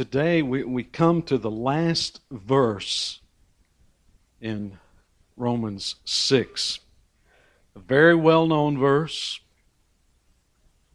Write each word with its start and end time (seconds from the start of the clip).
today 0.00 0.40
we, 0.40 0.64
we 0.64 0.82
come 0.82 1.20
to 1.20 1.36
the 1.36 1.50
last 1.50 2.22
verse 2.30 3.20
in 4.40 4.78
Romans 5.36 5.96
6. 6.06 6.78
A 7.76 7.78
very 7.80 8.14
well 8.14 8.46
known 8.46 8.78
verse, 8.78 9.40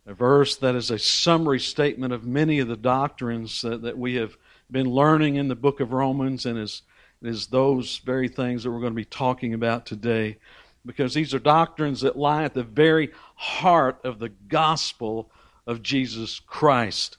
a 0.07 0.15
verse 0.15 0.55
that 0.55 0.73
is 0.73 0.89
a 0.89 0.97
summary 0.97 1.59
statement 1.59 2.13
of 2.13 2.25
many 2.25 2.57
of 2.57 2.67
the 2.67 2.75
doctrines 2.75 3.61
that, 3.61 3.83
that 3.83 3.95
we 3.95 4.15
have 4.15 4.37
been 4.71 4.89
learning 4.89 5.35
in 5.35 5.49
the 5.49 5.55
book 5.55 5.81
of 5.81 5.93
Romans 5.93 6.47
and 6.47 6.57
is, 6.57 6.81
is 7.21 7.45
those 7.45 7.99
very 7.99 8.27
things 8.27 8.63
that 8.63 8.71
we're 8.71 8.79
going 8.79 8.93
to 8.93 8.95
be 8.95 9.05
talking 9.05 9.53
about 9.53 9.85
today 9.85 10.35
because 10.83 11.13
these 11.13 11.31
are 11.31 11.37
doctrines 11.37 12.01
that 12.01 12.17
lie 12.17 12.43
at 12.43 12.55
the 12.55 12.63
very 12.63 13.11
heart 13.35 13.99
of 14.03 14.17
the 14.17 14.29
gospel 14.29 15.29
of 15.67 15.83
Jesus 15.83 16.39
Christ. 16.39 17.17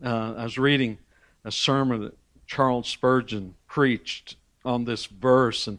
Uh, 0.00 0.34
I 0.36 0.44
was 0.44 0.56
reading 0.56 0.98
a 1.46 1.52
sermon 1.52 2.02
that 2.02 2.18
Charles 2.46 2.88
Spurgeon 2.88 3.54
preached 3.68 4.36
on 4.64 4.84
this 4.84 5.06
verse, 5.06 5.68
and, 5.68 5.78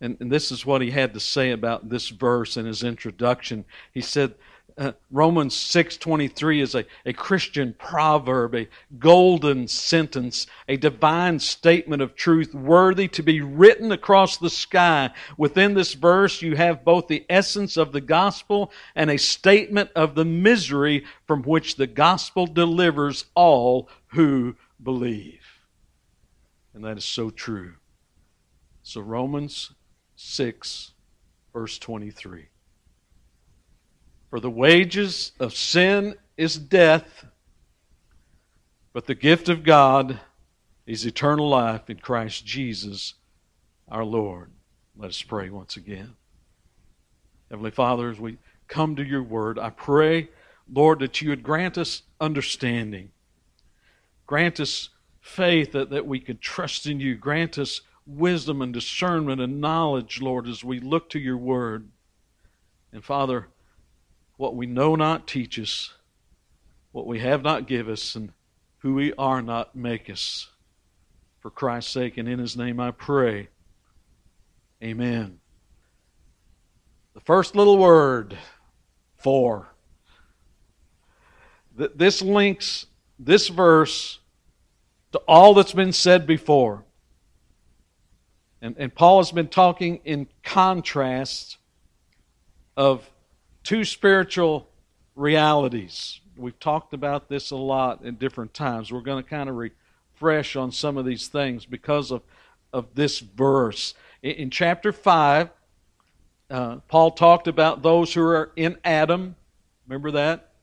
and, 0.00 0.16
and 0.20 0.30
this 0.30 0.50
is 0.50 0.66
what 0.66 0.82
he 0.82 0.90
had 0.90 1.14
to 1.14 1.20
say 1.20 1.52
about 1.52 1.88
this 1.88 2.08
verse 2.08 2.56
in 2.56 2.66
his 2.66 2.82
introduction. 2.82 3.64
He 3.92 4.00
said, 4.00 4.34
uh, 4.76 4.90
Romans 5.12 5.54
6:23 5.54 6.60
is 6.60 6.74
a, 6.74 6.84
a 7.06 7.12
Christian 7.12 7.76
proverb, 7.78 8.56
a 8.56 8.68
golden 8.98 9.68
sentence, 9.68 10.48
a 10.68 10.76
divine 10.76 11.38
statement 11.38 12.02
of 12.02 12.16
truth 12.16 12.52
worthy 12.52 13.06
to 13.06 13.22
be 13.22 13.40
written 13.40 13.92
across 13.92 14.36
the 14.36 14.50
sky. 14.50 15.10
Within 15.38 15.74
this 15.74 15.94
verse 15.94 16.42
you 16.42 16.56
have 16.56 16.84
both 16.84 17.06
the 17.06 17.24
essence 17.28 17.76
of 17.76 17.92
the 17.92 18.00
gospel 18.00 18.72
and 18.96 19.10
a 19.10 19.16
statement 19.16 19.90
of 19.94 20.16
the 20.16 20.24
misery 20.24 21.04
from 21.24 21.42
which 21.42 21.76
the 21.76 21.86
gospel 21.86 22.48
delivers 22.48 23.26
all 23.36 23.88
who 24.08 24.56
believe. 24.84 25.42
And 26.74 26.84
that 26.84 26.98
is 26.98 27.04
so 27.04 27.30
true. 27.30 27.74
So 28.82 29.00
Romans 29.00 29.72
6 30.16 30.92
verse 31.52 31.78
23 31.78 32.48
for 34.34 34.40
the 34.40 34.50
wages 34.50 35.30
of 35.38 35.54
sin 35.54 36.16
is 36.36 36.58
death, 36.58 37.24
but 38.92 39.06
the 39.06 39.14
gift 39.14 39.48
of 39.48 39.62
God 39.62 40.18
is 40.88 41.06
eternal 41.06 41.48
life 41.48 41.88
in 41.88 41.98
Christ 41.98 42.44
Jesus 42.44 43.14
our 43.88 44.04
Lord. 44.04 44.50
Let 44.96 45.10
us 45.10 45.22
pray 45.22 45.50
once 45.50 45.76
again. 45.76 46.16
Heavenly 47.48 47.70
Father, 47.70 48.10
as 48.10 48.18
we 48.18 48.38
come 48.66 48.96
to 48.96 49.04
your 49.04 49.22
word, 49.22 49.56
I 49.56 49.70
pray, 49.70 50.30
Lord, 50.68 50.98
that 50.98 51.22
you 51.22 51.30
would 51.30 51.44
grant 51.44 51.78
us 51.78 52.02
understanding. 52.20 53.12
Grant 54.26 54.60
us 54.60 54.90
faith 55.20 55.72
that, 55.72 55.90
that 55.90 56.06
we 56.06 56.20
can 56.20 56.38
trust 56.38 56.86
in 56.86 57.00
you. 57.00 57.14
Grant 57.14 57.58
us 57.58 57.80
wisdom 58.06 58.62
and 58.62 58.72
discernment 58.72 59.40
and 59.40 59.60
knowledge, 59.60 60.20
Lord, 60.20 60.46
as 60.46 60.62
we 60.62 60.80
look 60.80 61.10
to 61.10 61.18
your 61.18 61.36
word. 61.36 61.88
And 62.92 63.04
Father, 63.04 63.48
what 64.36 64.54
we 64.54 64.66
know 64.66 64.96
not 64.96 65.26
teach 65.26 65.58
us, 65.58 65.92
what 66.92 67.06
we 67.06 67.20
have 67.20 67.42
not 67.42 67.66
give 67.66 67.88
us, 67.88 68.14
and 68.14 68.32
who 68.78 68.94
we 68.94 69.12
are 69.14 69.42
not 69.42 69.74
make 69.74 70.10
us. 70.10 70.48
For 71.40 71.50
Christ's 71.50 71.92
sake 71.92 72.16
and 72.18 72.28
in 72.28 72.38
his 72.38 72.56
name 72.56 72.80
I 72.80 72.90
pray. 72.90 73.48
Amen. 74.82 75.38
The 77.14 77.20
first 77.20 77.54
little 77.54 77.78
word, 77.78 78.36
for. 79.16 79.68
This 81.76 82.22
links 82.22 82.86
this 83.24 83.48
verse 83.48 84.18
to 85.12 85.18
all 85.28 85.54
that's 85.54 85.72
been 85.72 85.92
said 85.92 86.26
before. 86.26 86.84
And, 88.60 88.76
and 88.78 88.94
Paul 88.94 89.18
has 89.18 89.30
been 89.30 89.48
talking 89.48 90.00
in 90.04 90.26
contrast 90.42 91.58
of 92.76 93.08
two 93.62 93.84
spiritual 93.84 94.68
realities. 95.14 96.20
We've 96.36 96.58
talked 96.58 96.94
about 96.94 97.28
this 97.28 97.50
a 97.50 97.56
lot 97.56 98.02
in 98.04 98.16
different 98.16 98.54
times. 98.54 98.90
We're 98.90 99.00
going 99.00 99.22
to 99.22 99.28
kind 99.28 99.48
of 99.48 99.56
refresh 99.56 100.56
on 100.56 100.72
some 100.72 100.96
of 100.96 101.04
these 101.04 101.28
things 101.28 101.66
because 101.66 102.10
of, 102.10 102.22
of 102.72 102.94
this 102.94 103.20
verse. 103.20 103.94
In, 104.22 104.32
in 104.32 104.50
chapter 104.50 104.92
5, 104.92 105.50
uh, 106.50 106.76
Paul 106.88 107.12
talked 107.12 107.48
about 107.48 107.82
those 107.82 108.12
who 108.14 108.22
are 108.22 108.50
in 108.56 108.78
Adam. 108.84 109.36
Remember 109.86 110.10
that? 110.12 110.53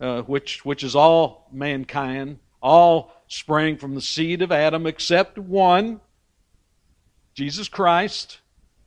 Uh, 0.00 0.22
which, 0.22 0.64
which 0.64 0.82
is 0.82 0.96
all 0.96 1.48
mankind, 1.52 2.38
all 2.60 3.12
sprang 3.28 3.76
from 3.76 3.94
the 3.94 4.00
seed 4.00 4.42
of 4.42 4.50
Adam 4.50 4.86
except 4.86 5.38
one, 5.38 6.00
Jesus 7.34 7.68
Christ 7.68 8.40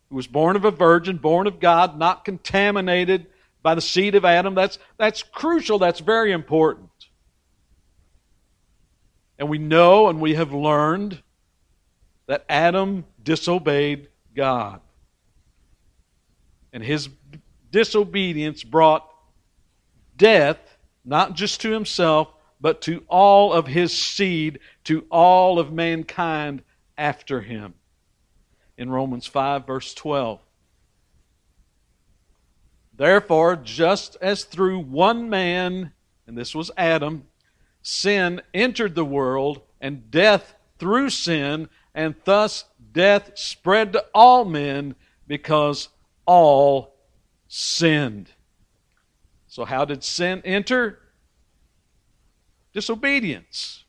who 0.10 0.16
was 0.16 0.28
born 0.28 0.56
of 0.56 0.66
a 0.66 0.72
virgin, 0.72 1.18
born 1.18 1.48
of 1.48 1.60
God, 1.60 1.98
not 1.98 2.24
contaminated 2.24 3.28
by 3.62 3.76
the 3.76 3.82
seed 3.82 4.16
of 4.16 4.24
Adam. 4.24 4.56
That's, 4.56 4.80
that's 4.98 5.24
crucial. 5.24 5.80
That's 5.80 6.00
very 6.00 6.32
important. 6.32 6.90
And 9.38 9.50
we 9.50 9.58
know 9.58 10.08
and 10.08 10.22
we 10.22 10.36
have 10.36 10.54
learned 10.54 11.22
that 12.28 12.46
Adam 12.50 13.06
disobeyed 13.22 14.08
God. 14.36 14.82
And 16.72 16.84
his 16.84 17.10
disobedience 17.72 18.64
brought 18.64 19.08
death, 20.16 20.58
not 21.08 21.34
just 21.34 21.62
to 21.62 21.72
himself, 21.72 22.28
but 22.60 22.82
to 22.82 23.04
all 23.08 23.54
of 23.54 23.66
his 23.66 23.98
seed, 23.98 24.60
to 24.84 25.06
all 25.10 25.58
of 25.58 25.72
mankind 25.72 26.62
after 26.98 27.42
him 27.42 27.74
in 28.78 28.90
Romans 28.90 29.26
5, 29.26 29.66
verse 29.66 29.94
12. 29.94 30.40
Therefore, 32.94 33.56
just 33.56 34.18
as 34.22 34.44
through 34.44 34.80
one 34.80 35.30
man, 35.30 35.94
and 36.26 36.38
this 36.38 36.54
was 36.54 36.72
Adam, 36.76 37.26
sin 37.82 38.42
entered 38.54 38.96
the 38.96 39.06
world, 39.06 39.62
and 39.80 40.12
death 40.12 40.56
through 40.78 41.10
sin, 41.10 41.70
and 41.94 42.16
thus 42.26 42.66
death 42.92 43.32
spread 43.36 43.94
to 43.94 44.04
all 44.14 44.44
men 44.44 44.96
because 45.28 45.90
all 46.26 46.96
sinned. 47.48 48.32
So, 49.58 49.66
how 49.66 49.86
did 49.86 50.04
sin 50.04 50.44
enter? 50.46 51.00
Disobedience. 52.74 53.86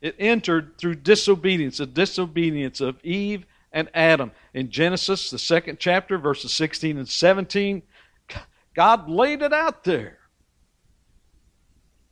It 0.00 0.16
entered 0.18 0.76
through 0.76 0.96
disobedience, 0.96 1.78
the 1.78 1.86
disobedience 1.86 2.80
of 2.80 2.98
Eve 3.04 3.46
and 3.70 3.88
Adam. 3.94 4.32
In 4.54 4.68
Genesis, 4.68 5.30
the 5.30 5.38
second 5.38 5.78
chapter, 5.78 6.18
verses 6.18 6.52
16 6.52 6.98
and 6.98 7.08
17, 7.08 7.80
God 8.74 9.08
laid 9.08 9.42
it 9.42 9.52
out 9.52 9.84
there. 9.84 10.18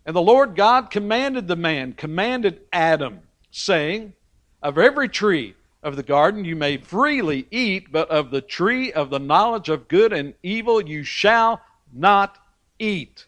And 0.07 0.15
the 0.15 0.23
Lord 0.23 0.55
God 0.55 0.91
commanded 0.91 1.49
the 1.49 1.57
man, 1.57 1.93
commanded 1.93 2.61
Adam, 2.73 3.23
saying, 3.51 4.13
Of 4.63 4.79
every 4.79 5.09
tree 5.09 5.57
of 5.83 5.97
the 5.97 6.05
garden 6.05 6.45
you 6.45 6.55
may 6.55 6.77
freely 6.77 7.49
eat, 7.51 7.91
but 7.91 8.09
of 8.11 8.31
the 8.31 8.43
tree 8.43 8.93
of 8.93 9.11
the 9.11 9.19
knowledge 9.19 9.69
of 9.71 9.89
good 9.89 10.13
and 10.13 10.35
evil 10.45 10.81
you 10.81 11.03
shall 11.03 11.61
not 11.93 12.39
eat. 12.85 13.27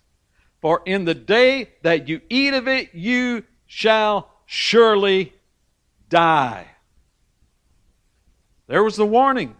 For 0.61 0.83
in 0.85 1.05
the 1.05 1.15
day 1.15 1.71
that 1.83 2.09
you 2.09 2.21
eat 2.29 2.55
of 2.55 2.69
it, 2.69 2.95
you 2.95 3.45
shall 3.67 4.31
surely 4.47 5.33
die. 6.09 6.67
There 8.67 8.83
was 8.83 8.97
the 8.97 9.07
warning. 9.07 9.55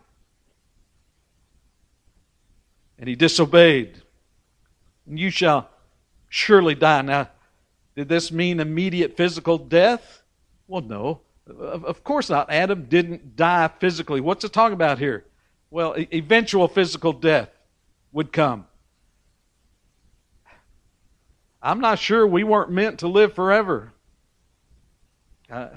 And 2.99 3.09
he 3.09 3.15
disobeyed. 3.15 4.03
And 5.07 5.19
You 5.19 5.31
shall 5.31 5.69
surely 6.29 6.75
die. 6.75 7.03
Now, 7.03 7.31
did 7.95 8.09
this 8.09 8.33
mean 8.33 8.61
immediate 8.61 9.17
physical 9.17 9.59
death? 9.59 10.23
Well, 10.67 10.83
no. 10.83 11.21
Of 11.49 12.03
course 12.03 12.29
not. 12.29 12.51
Adam 12.51 12.87
didn't 12.89 13.37
die 13.37 13.71
physically. 13.79 14.21
What's 14.21 14.45
it 14.45 14.53
talking 14.53 14.75
about 14.75 14.99
here? 14.99 15.25
Well, 15.71 15.95
eventual 16.13 16.67
physical 16.69 17.13
death 17.13 17.51
would 18.13 18.33
come. 18.33 18.67
I'm 21.67 21.81
not 21.81 21.99
sure 21.99 22.25
we 22.25 22.45
weren't 22.45 22.71
meant 22.71 23.01
to 23.01 23.09
live 23.09 23.35
forever. 23.35 23.93
Uh, 25.51 25.69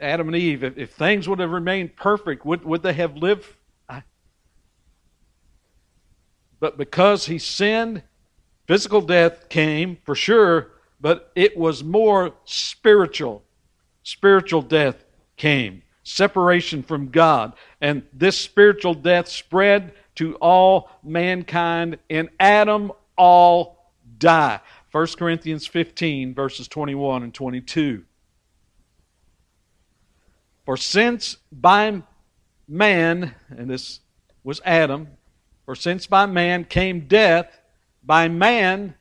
Adam 0.00 0.26
and 0.26 0.36
Eve, 0.36 0.64
if, 0.64 0.76
if 0.76 0.90
things 0.90 1.28
would 1.28 1.38
have 1.38 1.50
remained 1.50 1.94
perfect, 1.94 2.44
would, 2.44 2.64
would 2.64 2.82
they 2.82 2.92
have 2.94 3.16
lived? 3.16 3.46
But 6.62 6.78
because 6.78 7.26
he 7.26 7.38
sinned, 7.38 8.04
physical 8.68 9.00
death 9.00 9.48
came 9.48 9.98
for 10.04 10.14
sure, 10.14 10.70
but 11.00 11.32
it 11.34 11.56
was 11.56 11.82
more 11.82 12.34
spiritual. 12.44 13.42
Spiritual 14.04 14.62
death 14.62 15.04
came, 15.36 15.82
separation 16.04 16.84
from 16.84 17.08
God. 17.08 17.54
And 17.80 18.04
this 18.12 18.38
spiritual 18.38 18.94
death 18.94 19.26
spread 19.26 19.92
to 20.16 20.36
all 20.36 20.88
mankind. 21.02 21.98
In 22.08 22.30
Adam, 22.38 22.92
all 23.16 23.90
die. 24.18 24.60
1 24.92 25.06
Corinthians 25.18 25.66
15, 25.66 26.34
verses 26.34 26.68
21 26.68 27.22
and 27.22 27.32
22. 27.32 28.04
For 30.66 30.76
since 30.76 31.38
by 31.50 32.02
man, 32.68 33.34
and 33.48 33.70
this 33.70 34.00
was 34.44 34.60
Adam, 34.64 35.08
for 35.64 35.74
since 35.74 36.06
by 36.06 36.26
man 36.26 36.64
came 36.64 37.06
death, 37.08 37.58
by 38.04 38.28
man, 38.28 38.94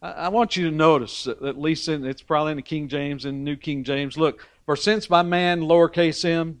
I 0.00 0.28
want 0.28 0.56
you 0.56 0.70
to 0.70 0.76
notice, 0.76 1.26
at 1.26 1.58
least 1.58 1.88
in, 1.88 2.06
it's 2.06 2.22
probably 2.22 2.52
in 2.52 2.56
the 2.56 2.62
King 2.62 2.88
James 2.88 3.24
and 3.24 3.44
New 3.44 3.56
King 3.56 3.82
James. 3.82 4.16
Look, 4.16 4.46
for 4.64 4.76
since 4.76 5.06
by 5.06 5.22
man, 5.22 5.62
lowercase 5.62 6.24
m, 6.24 6.60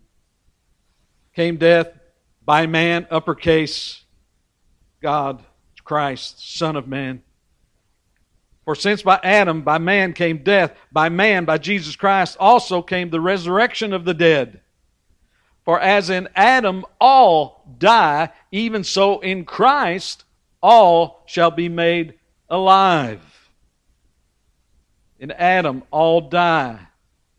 came 1.36 1.56
death, 1.56 1.88
by 2.44 2.66
man, 2.66 3.06
uppercase, 3.10 4.02
God, 5.00 5.44
Christ, 5.84 6.56
Son 6.56 6.74
of 6.74 6.88
Man. 6.88 7.22
For 8.64 8.74
since 8.74 9.02
by 9.02 9.20
Adam, 9.22 9.62
by 9.62 9.78
man 9.78 10.14
came 10.14 10.38
death, 10.38 10.72
by 10.90 11.08
man, 11.08 11.44
by 11.44 11.58
Jesus 11.58 11.96
Christ, 11.96 12.36
also 12.40 12.80
came 12.80 13.10
the 13.10 13.20
resurrection 13.20 13.92
of 13.92 14.04
the 14.04 14.14
dead. 14.14 14.60
For 15.64 15.80
as 15.80 16.10
in 16.10 16.28
Adam 16.34 16.84
all 17.00 17.62
die, 17.78 18.30
even 18.50 18.84
so 18.84 19.20
in 19.20 19.44
Christ 19.44 20.24
all 20.62 21.24
shall 21.26 21.50
be 21.50 21.68
made 21.68 22.14
alive. 22.48 23.50
In 25.18 25.30
Adam 25.30 25.82
all 25.90 26.22
die. 26.22 26.88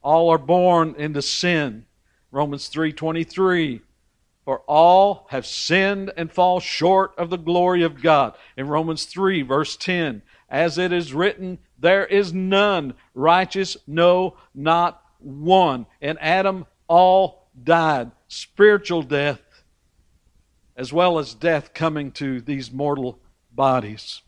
All 0.04 0.30
are 0.30 0.38
born 0.38 0.95
into 0.98 1.21
sin. 1.21 1.86
Romans 2.31 2.69
3:23 2.69 3.81
For 4.44 4.60
all 4.68 5.28
have 5.30 5.45
sinned 5.45 6.12
and 6.16 6.31
fall 6.31 6.60
short 6.60 7.13
of 7.18 7.30
the 7.31 7.38
glory 7.38 7.81
of 7.83 8.01
God. 8.01 8.36
In 8.57 8.68
Romans 8.68 9.06
3 9.06 9.42
verse 9.42 9.75
10 9.75 10.21
As 10.50 10.77
it 10.77 10.94
is 10.94 11.13
written 11.13 11.59
there 11.77 12.06
is 12.06 12.33
none 12.33 12.94
righteous 13.13 13.77
no 13.88 14.38
not 14.53 15.01
one. 15.19 15.86
In 16.01 16.18
Adam 16.19 16.65
all 16.88 17.47
died 17.63 18.12
spiritual 18.27 19.01
death 19.01 19.42
as 20.75 20.92
well 20.92 21.19
as 21.19 21.33
death 21.33 21.74
coming 21.74 22.12
to 22.12 22.42
these 22.42 22.71
mortal 22.71 23.19
bodies. 23.51 24.21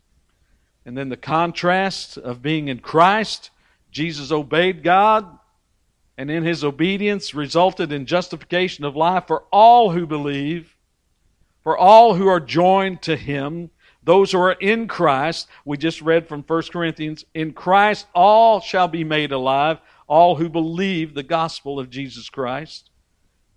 And 0.86 0.98
then 0.98 1.10
the 1.10 1.18
contrast 1.18 2.18
of 2.18 2.42
being 2.42 2.70
in 2.70 2.80
Christ, 2.80 3.50
Jesus 3.92 4.32
obeyed 4.32 4.84
God, 4.84 5.38
and 6.18 6.32
in 6.32 6.44
his 6.44 6.64
obedience 6.64 7.34
resulted 7.34 7.92
in 7.92 8.06
justification 8.06 8.86
of 8.86 8.96
life 8.96 9.26
for 9.28 9.44
all 9.52 9.92
who 9.92 10.08
believe, 10.08 10.76
for 11.64 11.78
all 11.78 12.16
who 12.16 12.28
are 12.28 12.40
joined 12.40 13.02
to 13.04 13.18
him, 13.18 13.70
those 14.08 14.32
who 14.32 14.40
are 14.40 14.54
in 14.54 14.88
Christ. 14.88 15.50
We 15.66 15.76
just 15.76 16.02
read 16.02 16.30
from 16.30 16.42
1 16.42 16.64
Corinthians, 16.72 17.26
in 17.34 17.52
Christ 17.52 18.08
all 18.16 18.62
shall 18.62 18.88
be 18.88 19.04
made 19.04 19.34
alive, 19.34 19.80
all 20.08 20.38
who 20.38 20.48
believe 20.48 21.14
the 21.14 21.24
gospel 21.24 21.78
of 21.78 21.90
Jesus 21.90 22.30
Christ. 22.30 22.90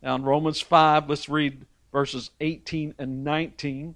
Now, 0.03 0.17
in 0.17 0.25
Romans 0.25 0.61
5, 0.61 1.09
let's 1.09 1.29
read 1.29 1.67
verses 1.93 2.33
18 2.41 2.97
and 2.99 3.23
19. 3.23 3.95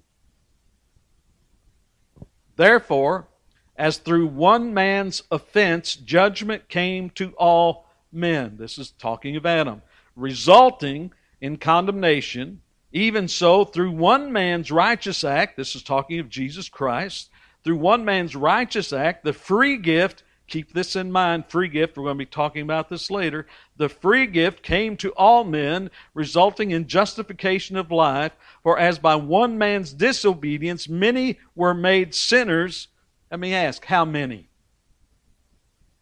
Therefore, 2.55 3.27
as 3.75 3.97
through 3.97 4.27
one 4.27 4.73
man's 4.73 5.23
offense 5.29 5.93
judgment 5.97 6.69
came 6.69 7.09
to 7.11 7.31
all 7.31 7.85
men, 8.13 8.55
this 8.55 8.77
is 8.77 8.91
talking 8.91 9.35
of 9.35 9.45
Adam, 9.45 9.81
resulting 10.15 11.11
in 11.41 11.57
condemnation, 11.57 12.61
even 12.95 13.27
so, 13.27 13.65
through 13.65 13.91
one 13.91 14.31
man's 14.31 14.71
righteous 14.71 15.23
act, 15.23 15.57
this 15.57 15.75
is 15.75 15.83
talking 15.83 16.19
of 16.19 16.29
Jesus 16.29 16.69
Christ, 16.69 17.29
through 17.63 17.77
one 17.77 18.05
man's 18.05 18.35
righteous 18.35 18.93
act, 18.93 19.23
the 19.23 19.33
free 19.33 19.77
gift 19.77 20.23
Keep 20.47 20.73
this 20.73 20.95
in 20.95 21.11
mind 21.11 21.45
free 21.47 21.67
gift. 21.67 21.97
We're 21.97 22.03
going 22.03 22.17
to 22.17 22.25
be 22.25 22.25
talking 22.27 22.61
about 22.61 22.89
this 22.89 23.09
later. 23.09 23.47
The 23.77 23.89
free 23.89 24.27
gift 24.27 24.61
came 24.61 24.95
to 24.97 25.09
all 25.11 25.43
men, 25.43 25.89
resulting 26.13 26.71
in 26.71 26.87
justification 26.87 27.77
of 27.77 27.91
life. 27.91 28.33
For 28.61 28.77
as 28.77 28.99
by 28.99 29.15
one 29.15 29.57
man's 29.57 29.91
disobedience 29.91 30.87
many 30.87 31.39
were 31.55 31.73
made 31.73 32.13
sinners, 32.13 32.89
let 33.31 33.39
me 33.39 33.55
ask, 33.55 33.85
how 33.85 34.05
many? 34.05 34.49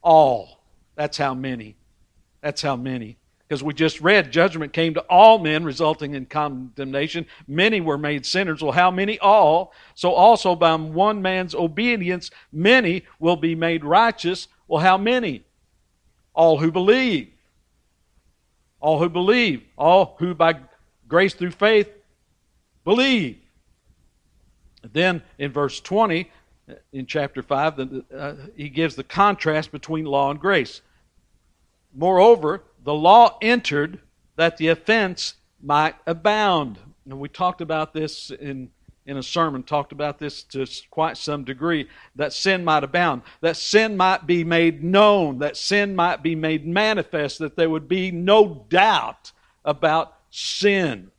All. 0.01 0.61
That's 0.95 1.17
how 1.17 1.33
many. 1.33 1.77
That's 2.41 2.61
how 2.61 2.75
many. 2.75 3.17
Because 3.53 3.63
we 3.63 3.75
just 3.75 4.01
read 4.01 4.31
judgment 4.31 4.73
came 4.73 4.95
to 4.95 5.01
all 5.01 5.37
men, 5.37 5.63
resulting 5.63 6.15
in 6.15 6.25
condemnation. 6.25 7.27
Many 7.47 7.81
were 7.81 7.99
made 7.99 8.25
sinners. 8.25 8.63
Well, 8.63 8.71
how 8.71 8.89
many? 8.89 9.19
All. 9.19 9.73
So 9.93 10.11
also 10.11 10.55
by 10.55 10.73
one 10.73 11.21
man's 11.21 11.53
obedience, 11.53 12.31
many 12.51 13.03
will 13.19 13.35
be 13.35 13.53
made 13.53 13.85
righteous. 13.85 14.47
Well, 14.67 14.81
how 14.81 14.97
many? 14.97 15.43
All 16.33 16.57
who 16.57 16.71
believe. 16.71 17.29
All 18.79 18.97
who 18.97 19.07
believe. 19.07 19.61
All 19.77 20.15
who 20.17 20.33
by 20.33 20.55
grace 21.07 21.35
through 21.35 21.51
faith 21.51 21.91
believe. 22.83 23.37
Then 24.81 25.21
in 25.37 25.51
verse 25.51 25.79
20, 25.79 26.27
in 26.91 27.05
chapter 27.05 27.43
5, 27.43 28.03
uh, 28.17 28.33
he 28.57 28.69
gives 28.69 28.95
the 28.95 29.03
contrast 29.03 29.71
between 29.71 30.05
law 30.05 30.31
and 30.31 30.39
grace. 30.39 30.81
Moreover, 31.93 32.63
the 32.83 32.93
law 32.93 33.37
entered 33.41 33.99
that 34.35 34.57
the 34.57 34.67
offense 34.67 35.35
might 35.61 35.95
abound. 36.05 36.79
And 37.05 37.19
we 37.19 37.29
talked 37.29 37.61
about 37.61 37.93
this 37.93 38.29
in, 38.29 38.69
in 39.05 39.17
a 39.17 39.23
sermon, 39.23 39.63
talked 39.63 39.91
about 39.91 40.19
this 40.19 40.43
to 40.43 40.65
quite 40.89 41.17
some 41.17 41.43
degree, 41.43 41.87
that 42.15 42.33
sin 42.33 42.63
might 42.63 42.83
abound, 42.83 43.21
that 43.41 43.57
sin 43.57 43.97
might 43.97 44.25
be 44.25 44.43
made 44.43 44.83
known, 44.83 45.39
that 45.39 45.57
sin 45.57 45.95
might 45.95 46.23
be 46.23 46.35
made 46.35 46.65
manifest, 46.65 47.39
that 47.39 47.55
there 47.55 47.69
would 47.69 47.87
be 47.87 48.11
no 48.11 48.65
doubt 48.69 49.31
about 49.65 50.17
sin. 50.29 51.11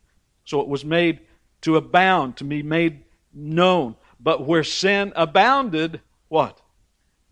So 0.45 0.61
it 0.61 0.67
was 0.67 0.85
made 0.85 1.19
to 1.61 1.77
abound, 1.77 2.37
to 2.37 2.43
be 2.43 2.61
made 2.61 3.03
known. 3.33 3.95
But 4.19 4.45
where 4.45 4.63
sin 4.63 5.13
abounded, 5.15 6.01
what? 6.27 6.61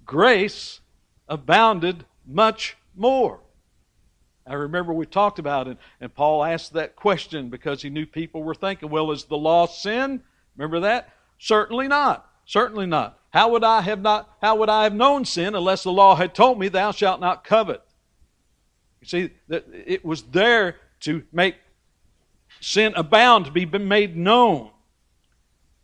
Grace 0.06 0.82
abounded 1.28 2.06
much 2.26 2.78
more. 2.96 3.40
I 4.46 4.54
remember 4.56 4.94
we 4.94 5.06
talked 5.06 5.40
about 5.40 5.68
it, 5.68 5.78
and 6.02 6.14
Paul 6.14 6.44
asked 6.44 6.74
that 6.74 6.96
question 6.96 7.50
because 7.50 7.82
he 7.82 7.90
knew 7.90 8.06
people 8.06 8.44
were 8.44 8.56
thinking, 8.56 8.90
well, 8.90 9.12
is 9.12 9.24
the 9.24 9.38
law 9.38 9.68
sin? 9.68 10.22
Remember 10.58 10.82
that? 10.82 11.10
Certainly 11.40 11.88
not. 11.88 12.30
Certainly 12.46 12.88
not. 12.88 13.20
How 13.30 13.50
would 13.52 13.64
I 13.64 13.82
have 13.82 14.02
not 14.02 14.30
how 14.42 14.58
would 14.58 14.70
I 14.70 14.84
have 14.84 14.94
known 14.94 15.26
sin 15.26 15.56
unless 15.56 15.84
the 15.84 15.92
law 15.92 16.16
had 16.16 16.36
told 16.36 16.60
me 16.60 16.68
thou 16.68 16.92
shalt 16.92 17.20
not 17.20 17.44
covet? 17.44 17.82
You 19.02 19.08
see, 19.08 19.30
that 19.48 19.66
it 19.74 20.06
was 20.06 20.24
there 20.24 20.78
to 21.02 21.24
make 21.32 21.56
sin 22.60 22.94
abound, 22.96 23.46
to 23.46 23.52
be 23.52 23.66
made 23.66 24.16
known. 24.16 24.70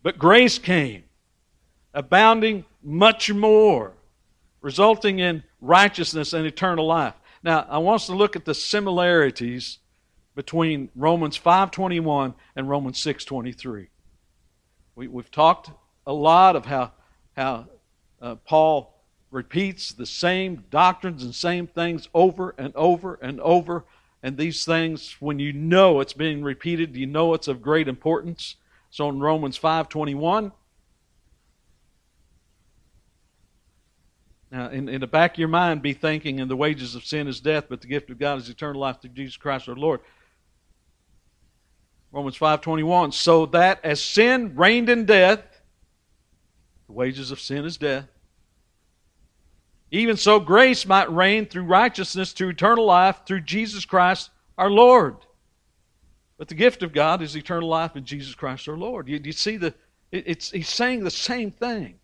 But 0.02 0.18
grace 0.18 0.58
came, 0.58 1.04
abounding 1.92 2.64
much 2.82 3.30
more, 3.30 3.92
resulting 4.62 5.18
in 5.18 5.42
righteousness 5.60 6.32
and 6.32 6.46
eternal 6.46 6.86
life. 6.86 7.14
Now, 7.42 7.66
I 7.68 7.78
want 7.78 8.02
us 8.02 8.06
to 8.06 8.14
look 8.14 8.36
at 8.36 8.44
the 8.44 8.54
similarities 8.54 9.78
between 10.34 10.90
Romans 10.94 11.38
5:21 11.38 12.34
and 12.54 12.68
Romans 12.68 12.98
6:23. 12.98 13.88
We, 14.94 15.08
we've 15.08 15.30
talked 15.30 15.70
a 16.06 16.12
lot 16.12 16.56
of 16.56 16.66
how 16.66 16.92
how 17.36 17.66
uh, 18.20 18.34
Paul 18.36 18.94
repeats 19.30 19.92
the 19.92 20.06
same 20.06 20.64
doctrines 20.70 21.22
and 21.22 21.34
same 21.34 21.66
things 21.66 22.08
over 22.12 22.54
and 22.58 22.74
over 22.74 23.18
and 23.22 23.40
over. 23.40 23.84
And 24.22 24.36
these 24.36 24.64
things, 24.66 25.16
when 25.20 25.38
you 25.38 25.52
know 25.52 26.00
it's 26.00 26.12
being 26.12 26.42
repeated, 26.42 26.94
you 26.94 27.06
know 27.06 27.32
it's 27.32 27.48
of 27.48 27.62
great 27.62 27.88
importance. 27.88 28.56
So 28.90 29.08
in 29.08 29.20
Romans 29.20 29.58
5:21, 29.58 30.52
Now, 34.50 34.68
in, 34.68 34.88
in 34.88 35.00
the 35.00 35.06
back 35.06 35.34
of 35.34 35.38
your 35.38 35.48
mind, 35.48 35.80
be 35.80 35.92
thinking, 35.92 36.40
and 36.40 36.50
the 36.50 36.56
wages 36.56 36.96
of 36.96 37.04
sin 37.04 37.28
is 37.28 37.40
death, 37.40 37.66
but 37.68 37.80
the 37.80 37.86
gift 37.86 38.10
of 38.10 38.18
God 38.18 38.38
is 38.38 38.48
eternal 38.48 38.80
life 38.80 39.00
through 39.00 39.10
Jesus 39.10 39.36
Christ 39.36 39.68
our 39.68 39.76
Lord. 39.76 40.00
Romans 42.10 42.36
5.21, 42.36 43.14
so 43.14 43.46
that 43.46 43.78
as 43.84 44.02
sin 44.02 44.56
reigned 44.56 44.88
in 44.88 45.06
death, 45.06 45.40
the 46.88 46.92
wages 46.92 47.30
of 47.30 47.38
sin 47.38 47.64
is 47.64 47.76
death, 47.76 48.08
even 49.92 50.16
so 50.16 50.40
grace 50.40 50.84
might 50.84 51.10
reign 51.12 51.46
through 51.46 51.64
righteousness 51.64 52.32
to 52.34 52.48
eternal 52.48 52.84
life 52.84 53.20
through 53.26 53.42
Jesus 53.42 53.84
Christ 53.84 54.30
our 54.58 54.70
Lord. 54.70 55.16
But 56.38 56.48
the 56.48 56.54
gift 56.54 56.82
of 56.82 56.92
God 56.92 57.22
is 57.22 57.36
eternal 57.36 57.68
life 57.68 57.94
in 57.94 58.04
Jesus 58.04 58.34
Christ 58.34 58.68
our 58.68 58.76
Lord. 58.76 59.08
You, 59.08 59.20
you 59.22 59.32
see 59.32 59.56
the, 59.56 59.74
it, 60.10 60.24
it's, 60.26 60.50
he's 60.50 60.68
saying 60.68 61.04
the 61.04 61.10
same 61.10 61.52
thing 61.52 61.99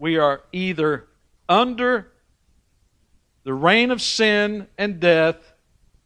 we 0.00 0.16
are 0.16 0.42
either 0.50 1.06
under 1.48 2.10
the 3.44 3.54
reign 3.54 3.92
of 3.92 4.02
sin 4.02 4.66
and 4.76 4.98
death, 4.98 5.36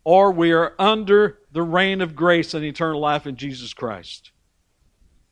or 0.04 0.30
we 0.30 0.52
are 0.52 0.74
under 0.78 1.38
the 1.52 1.62
reign 1.62 2.02
of 2.02 2.14
grace 2.14 2.52
and 2.52 2.62
eternal 2.62 3.00
life 3.00 3.26
in 3.26 3.36
Jesus 3.36 3.72
Christ. 3.72 4.32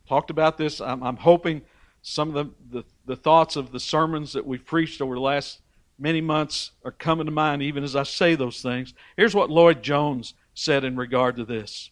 Talked 0.08 0.30
about 0.30 0.56
this. 0.56 0.80
I'm, 0.80 1.02
I'm 1.02 1.16
hoping 1.16 1.60
some 2.00 2.34
of 2.34 2.34
the, 2.34 2.78
the 2.78 2.84
the 3.04 3.16
thoughts 3.16 3.56
of 3.56 3.72
the 3.72 3.80
sermons 3.80 4.32
that 4.32 4.46
we've 4.46 4.64
preached 4.64 5.00
over 5.00 5.14
the 5.14 5.20
last 5.20 5.60
many 5.98 6.20
months 6.20 6.72
are 6.84 6.92
coming 6.92 7.26
to 7.26 7.32
mind 7.32 7.62
even 7.62 7.84
as 7.84 7.96
I 7.96 8.02
say 8.04 8.34
those 8.34 8.62
things. 8.62 8.94
Here's 9.16 9.34
what 9.34 9.50
Lloyd 9.50 9.82
Jones 9.82 10.34
said 10.54 10.84
in 10.84 10.96
regard 10.96 11.36
to 11.36 11.44
this 11.44 11.90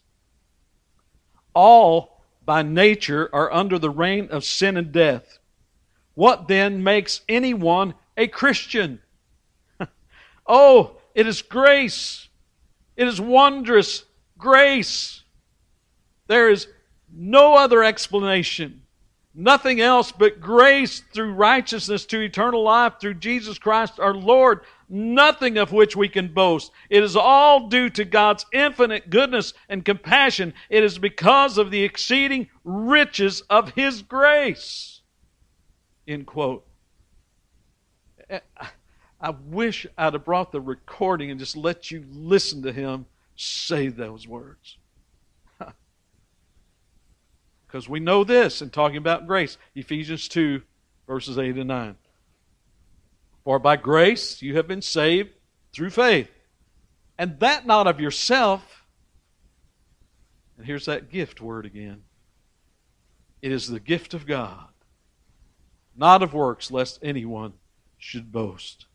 All 1.53 2.21
by 2.45 2.61
nature 2.61 3.29
are 3.33 3.51
under 3.51 3.77
the 3.77 3.89
reign 3.89 4.29
of 4.31 4.43
sin 4.43 4.77
and 4.77 4.91
death. 4.91 5.37
What 6.13 6.47
then 6.47 6.83
makes 6.83 7.21
anyone 7.29 7.93
a 8.17 8.27
Christian? 8.27 9.01
oh, 10.45 10.97
it 11.15 11.27
is 11.27 11.41
grace. 11.41 12.27
It 12.95 13.07
is 13.07 13.19
wondrous 13.19 14.05
grace. 14.37 15.23
There 16.27 16.49
is 16.49 16.67
no 17.13 17.55
other 17.55 17.83
explanation. 17.83 18.81
Nothing 19.33 19.79
else 19.79 20.11
but 20.11 20.41
grace 20.41 21.01
through 21.13 21.33
righteousness 21.33 22.05
to 22.07 22.19
eternal 22.19 22.63
life 22.63 22.95
through 22.99 23.13
Jesus 23.15 23.57
Christ 23.57 23.97
our 23.97 24.13
Lord, 24.13 24.59
nothing 24.89 25.57
of 25.57 25.71
which 25.71 25.95
we 25.95 26.09
can 26.09 26.33
boast. 26.33 26.71
It 26.89 27.01
is 27.01 27.15
all 27.15 27.69
due 27.69 27.89
to 27.91 28.03
God's 28.03 28.45
infinite 28.51 29.09
goodness 29.09 29.53
and 29.69 29.85
compassion. 29.85 30.53
It 30.69 30.83
is 30.83 30.97
because 30.97 31.57
of 31.57 31.71
the 31.71 31.83
exceeding 31.83 32.49
riches 32.65 33.41
of 33.49 33.71
His 33.71 34.01
grace. 34.01 34.90
End 36.11 36.25
quote. 36.25 36.67
Eh, 38.29 38.39
I 39.21 39.29
wish 39.29 39.87
I'd 39.97 40.13
have 40.13 40.25
brought 40.25 40.51
the 40.51 40.59
recording 40.59 41.31
and 41.31 41.39
just 41.39 41.55
let 41.55 41.89
you 41.89 42.03
listen 42.11 42.63
to 42.63 42.73
him 42.73 43.05
say 43.35 43.87
those 43.87 44.27
words. 44.27 44.77
Because 47.67 47.87
we 47.87 48.01
know 48.01 48.25
this 48.25 48.61
in 48.61 48.69
talking 48.69 48.97
about 48.97 49.27
grace. 49.27 49.57
Ephesians 49.75 50.27
2, 50.27 50.61
verses 51.07 51.37
8 51.37 51.55
and 51.55 51.69
9. 51.69 51.95
For 53.45 53.59
by 53.59 53.77
grace 53.77 54.41
you 54.41 54.57
have 54.57 54.67
been 54.67 54.81
saved 54.81 55.29
through 55.71 55.91
faith. 55.91 56.29
And 57.17 57.39
that 57.39 57.65
not 57.65 57.87
of 57.87 58.01
yourself. 58.01 58.85
And 60.57 60.65
here's 60.65 60.87
that 60.87 61.09
gift 61.09 61.39
word 61.39 61.65
again. 61.65 62.03
It 63.41 63.53
is 63.53 63.69
the 63.69 63.79
gift 63.79 64.13
of 64.13 64.27
God, 64.27 64.70
not 66.01 66.23
of 66.23 66.33
works, 66.33 66.71
lest 66.71 66.97
anyone 67.03 67.53
should 67.99 68.31
boast. 68.31 68.87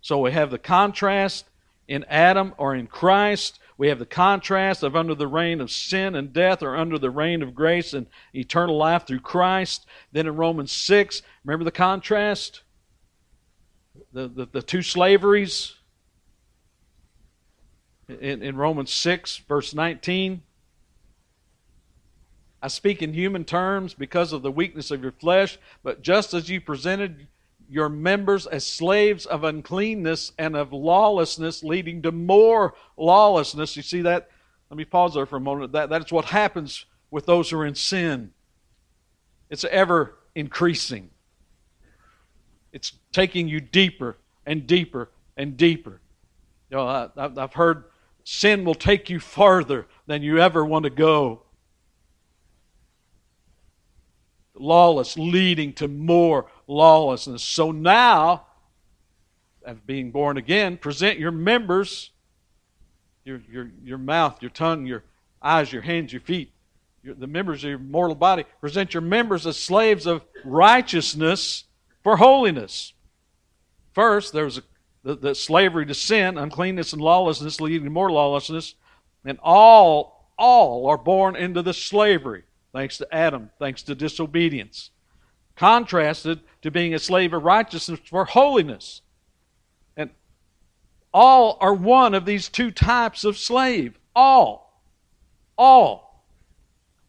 So 0.00 0.18
we 0.22 0.32
have 0.32 0.50
the 0.50 0.58
contrast 0.58 1.44
in 1.86 2.02
Adam 2.08 2.54
or 2.56 2.74
in 2.74 2.86
Christ. 2.86 3.58
We 3.76 3.88
have 3.88 3.98
the 3.98 4.06
contrast 4.06 4.82
of 4.82 4.96
under 4.96 5.14
the 5.14 5.26
reign 5.26 5.60
of 5.60 5.70
sin 5.70 6.14
and 6.14 6.32
death 6.32 6.62
or 6.62 6.76
under 6.76 6.98
the 6.98 7.10
reign 7.10 7.42
of 7.42 7.54
grace 7.54 7.92
and 7.92 8.06
eternal 8.34 8.78
life 8.78 9.06
through 9.06 9.20
Christ. 9.20 9.84
Then 10.12 10.26
in 10.26 10.34
Romans 10.34 10.72
6, 10.72 11.20
remember 11.44 11.64
the 11.64 11.70
contrast? 11.70 12.62
The, 14.14 14.26
the, 14.26 14.46
the 14.46 14.62
two 14.62 14.80
slaveries. 14.80 15.74
In, 18.08 18.42
in 18.42 18.56
Romans 18.56 18.90
6, 18.92 19.42
verse 19.46 19.74
19. 19.74 20.42
I 22.62 22.68
speak 22.68 23.02
in 23.02 23.14
human 23.14 23.44
terms 23.44 23.94
because 23.94 24.32
of 24.32 24.42
the 24.42 24.50
weakness 24.50 24.90
of 24.90 25.02
your 25.02 25.12
flesh, 25.12 25.58
but 25.82 26.02
just 26.02 26.34
as 26.34 26.48
you 26.48 26.60
presented 26.60 27.26
your 27.70 27.88
members 27.88 28.46
as 28.46 28.66
slaves 28.66 29.26
of 29.26 29.44
uncleanness 29.44 30.32
and 30.38 30.56
of 30.56 30.72
lawlessness, 30.72 31.62
leading 31.62 32.02
to 32.02 32.10
more 32.10 32.74
lawlessness. 32.96 33.76
You 33.76 33.82
see 33.82 34.02
that? 34.02 34.28
Let 34.68 34.76
me 34.76 34.84
pause 34.84 35.14
there 35.14 35.24
for 35.24 35.36
a 35.36 35.40
moment. 35.40 35.72
That, 35.72 35.88
that's 35.88 36.12
what 36.12 36.26
happens 36.26 36.84
with 37.10 37.26
those 37.26 37.48
who 37.48 37.58
are 37.60 37.66
in 37.66 37.76
sin. 37.76 38.32
It's 39.48 39.64
ever 39.64 40.16
increasing, 40.34 41.10
it's 42.72 42.92
taking 43.12 43.48
you 43.48 43.60
deeper 43.60 44.16
and 44.46 44.66
deeper 44.66 45.10
and 45.36 45.56
deeper. 45.56 46.00
You 46.70 46.76
know, 46.76 46.86
I, 46.86 47.08
I've 47.16 47.54
heard 47.54 47.84
sin 48.22 48.64
will 48.64 48.74
take 48.74 49.10
you 49.10 49.18
farther 49.18 49.86
than 50.06 50.22
you 50.22 50.38
ever 50.38 50.64
want 50.64 50.84
to 50.84 50.90
go. 50.90 51.42
Lawless 54.60 55.16
leading 55.16 55.72
to 55.74 55.88
more 55.88 56.46
lawlessness. 56.66 57.42
So 57.42 57.72
now, 57.72 58.46
as 59.64 59.78
being 59.86 60.10
born 60.10 60.36
again, 60.36 60.76
present 60.76 61.18
your 61.18 61.32
members, 61.32 62.10
your, 63.24 63.40
your, 63.50 63.70
your 63.82 63.98
mouth, 63.98 64.42
your 64.42 64.50
tongue, 64.50 64.86
your 64.86 65.04
eyes, 65.42 65.72
your 65.72 65.82
hands, 65.82 66.12
your 66.12 66.20
feet, 66.20 66.52
your, 67.02 67.14
the 67.14 67.26
members 67.26 67.64
of 67.64 67.70
your 67.70 67.78
mortal 67.78 68.14
body, 68.14 68.44
present 68.60 68.92
your 68.92 69.00
members 69.00 69.46
as 69.46 69.56
slaves 69.56 70.06
of 70.06 70.22
righteousness 70.44 71.64
for 72.02 72.18
holiness. 72.18 72.92
First, 73.92 74.32
there 74.32 74.44
was 74.44 74.58
a, 74.58 74.62
the, 75.02 75.16
the 75.16 75.34
slavery 75.34 75.86
to 75.86 75.94
sin, 75.94 76.36
uncleanness, 76.36 76.92
and 76.92 77.00
lawlessness 77.00 77.60
leading 77.60 77.84
to 77.84 77.90
more 77.90 78.10
lawlessness, 78.10 78.74
and 79.24 79.38
all, 79.42 80.30
all 80.38 80.86
are 80.86 80.98
born 80.98 81.36
into 81.36 81.62
the 81.62 81.74
slavery, 81.74 82.44
thanks 82.72 82.98
to 82.98 83.14
Adam, 83.14 83.50
thanks 83.58 83.82
to 83.84 83.94
disobedience 83.94 84.90
contrasted 85.60 86.40
to 86.62 86.70
being 86.70 86.94
a 86.94 86.98
slave 86.98 87.34
of 87.34 87.44
righteousness 87.44 88.00
for 88.06 88.24
holiness. 88.24 89.02
And 89.94 90.08
all 91.12 91.58
are 91.60 91.74
one 91.74 92.14
of 92.14 92.24
these 92.24 92.48
two 92.48 92.70
types 92.70 93.24
of 93.24 93.36
slave. 93.36 93.98
All. 94.16 94.82
All. 95.58 96.24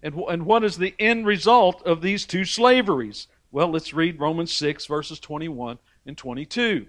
And, 0.03 0.15
and 0.27 0.46
what 0.46 0.65
is 0.65 0.77
the 0.77 0.94
end 1.00 1.25
result 1.25 1.82
of 1.86 2.01
these 2.01 2.25
two 2.25 2.44
slaveries? 2.44 3.27
Well, 3.53 3.70
let's 3.70 3.94
read 3.94 4.20
Romans 4.20 4.51
6, 4.51 4.86
verses 4.86 5.22
21 5.22 5.80
and 6.06 6.18
22. 6.18 6.88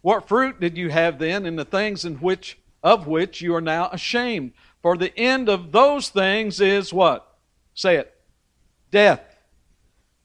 What 0.00 0.26
fruit 0.26 0.60
did 0.60 0.78
you 0.78 0.88
have 0.88 1.18
then 1.18 1.44
in 1.44 1.56
the 1.56 1.66
things 1.66 2.06
in 2.06 2.14
which 2.16 2.58
of 2.82 3.06
which 3.06 3.42
you 3.42 3.54
are 3.54 3.60
now 3.60 3.90
ashamed? 3.90 4.52
For 4.82 4.96
the 4.96 5.16
end 5.16 5.48
of 5.48 5.72
those 5.72 6.08
things 6.08 6.60
is 6.60 6.92
what? 6.92 7.26
Say 7.74 7.96
it. 7.96 8.12
Death. 8.90 9.22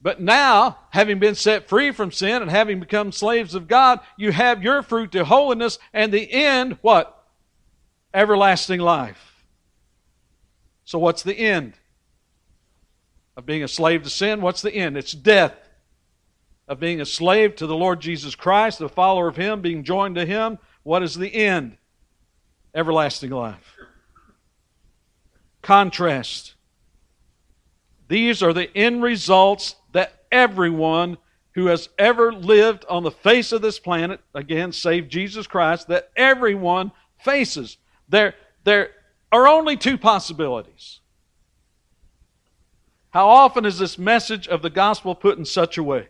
But 0.01 0.21
now, 0.21 0.79
having 0.91 1.19
been 1.19 1.35
set 1.35 1.69
free 1.69 1.91
from 1.91 2.11
sin 2.11 2.41
and 2.41 2.51
having 2.51 2.79
become 2.79 3.11
slaves 3.11 3.55
of 3.55 3.67
God, 3.67 3.99
you 4.17 4.31
have 4.31 4.63
your 4.63 4.83
fruit 4.83 5.11
to 5.13 5.25
holiness 5.25 5.79
and 5.93 6.11
the 6.11 6.31
end, 6.31 6.77
what? 6.81 7.25
Everlasting 8.13 8.79
life. 8.79 9.43
So, 10.85 10.99
what's 10.99 11.23
the 11.23 11.37
end 11.37 11.73
of 13.35 13.45
being 13.45 13.63
a 13.63 13.67
slave 13.67 14.03
to 14.03 14.09
sin? 14.09 14.41
What's 14.41 14.61
the 14.61 14.73
end? 14.73 14.97
It's 14.97 15.11
death. 15.11 15.53
Of 16.67 16.79
being 16.79 16.99
a 16.99 17.05
slave 17.05 17.55
to 17.57 17.67
the 17.67 17.75
Lord 17.75 18.01
Jesus 18.01 18.35
Christ, 18.35 18.79
the 18.79 18.89
follower 18.89 19.27
of 19.27 19.37
Him, 19.37 19.61
being 19.61 19.83
joined 19.83 20.15
to 20.15 20.25
Him, 20.25 20.59
what 20.83 21.01
is 21.01 21.15
the 21.15 21.33
end? 21.33 21.77
Everlasting 22.75 23.31
life. 23.31 23.76
Contrast. 25.67 26.55
These 28.07 28.41
are 28.41 28.53
the 28.53 28.73
end 28.73 29.03
results 29.03 29.75
that 29.91 30.23
everyone 30.31 31.17
who 31.55 31.65
has 31.65 31.89
ever 31.99 32.31
lived 32.31 32.85
on 32.89 33.03
the 33.03 33.11
face 33.11 33.51
of 33.51 33.61
this 33.61 33.77
planet, 33.77 34.21
again, 34.33 34.71
save 34.71 35.09
Jesus 35.09 35.45
Christ, 35.45 35.89
that 35.89 36.09
everyone 36.15 36.93
faces. 37.19 37.75
There, 38.07 38.33
there 38.63 38.91
are 39.29 39.45
only 39.45 39.75
two 39.75 39.97
possibilities. 39.97 41.01
How 43.09 43.27
often 43.27 43.65
is 43.65 43.77
this 43.77 43.97
message 43.97 44.47
of 44.47 44.61
the 44.61 44.69
gospel 44.69 45.15
put 45.15 45.37
in 45.37 45.43
such 45.43 45.77
a 45.77 45.83
way? 45.83 46.07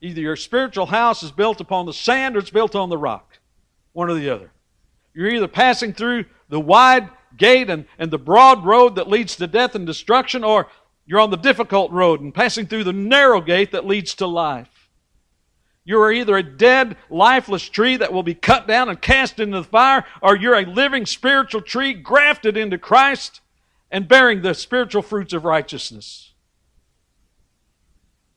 Either 0.00 0.22
your 0.22 0.36
spiritual 0.36 0.86
house 0.86 1.22
is 1.22 1.30
built 1.30 1.60
upon 1.60 1.84
the 1.84 1.92
sand 1.92 2.36
or 2.36 2.38
it's 2.38 2.48
built 2.48 2.74
on 2.74 2.88
the 2.88 2.96
rock. 2.96 3.38
One 3.92 4.08
or 4.08 4.14
the 4.14 4.30
other. 4.30 4.50
You're 5.12 5.28
either 5.28 5.46
passing 5.46 5.92
through 5.92 6.24
the 6.48 6.58
wide 6.58 7.10
gate 7.36 7.70
and, 7.70 7.86
and 7.98 8.10
the 8.10 8.18
broad 8.18 8.64
road 8.64 8.96
that 8.96 9.08
leads 9.08 9.36
to 9.36 9.46
death 9.46 9.74
and 9.74 9.86
destruction, 9.86 10.44
or 10.44 10.68
you're 11.06 11.20
on 11.20 11.30
the 11.30 11.36
difficult 11.36 11.90
road 11.90 12.20
and 12.20 12.34
passing 12.34 12.66
through 12.66 12.84
the 12.84 12.92
narrow 12.92 13.40
gate 13.40 13.72
that 13.72 13.86
leads 13.86 14.14
to 14.16 14.26
life. 14.26 14.88
You 15.84 16.00
are 16.02 16.12
either 16.12 16.36
a 16.36 16.42
dead, 16.42 16.96
lifeless 17.08 17.68
tree 17.68 17.96
that 17.96 18.12
will 18.12 18.22
be 18.22 18.34
cut 18.34 18.68
down 18.68 18.88
and 18.88 19.00
cast 19.00 19.40
into 19.40 19.58
the 19.58 19.64
fire, 19.64 20.04
or 20.22 20.36
you're 20.36 20.54
a 20.54 20.66
living 20.66 21.06
spiritual 21.06 21.62
tree 21.62 21.94
grafted 21.94 22.56
into 22.56 22.78
Christ 22.78 23.40
and 23.90 24.06
bearing 24.06 24.42
the 24.42 24.54
spiritual 24.54 25.02
fruits 25.02 25.32
of 25.32 25.44
righteousness. 25.44 26.32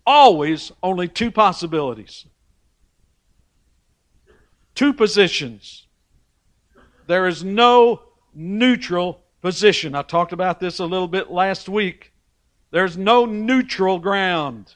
Always 0.06 0.72
only 0.82 1.08
two 1.08 1.32
possibilities, 1.32 2.26
two 4.74 4.94
positions. 4.94 5.86
There 7.08 7.28
is 7.28 7.44
no 7.44 8.02
neutral 8.34 9.24
position. 9.42 9.96
I 9.96 10.02
talked 10.02 10.34
about 10.34 10.60
this 10.60 10.80
a 10.80 10.86
little 10.86 11.08
bit 11.08 11.30
last 11.32 11.68
week. 11.68 12.14
There's 12.72 12.98
no 12.98 13.26
neutral 13.26 14.00
ground. 14.00 14.76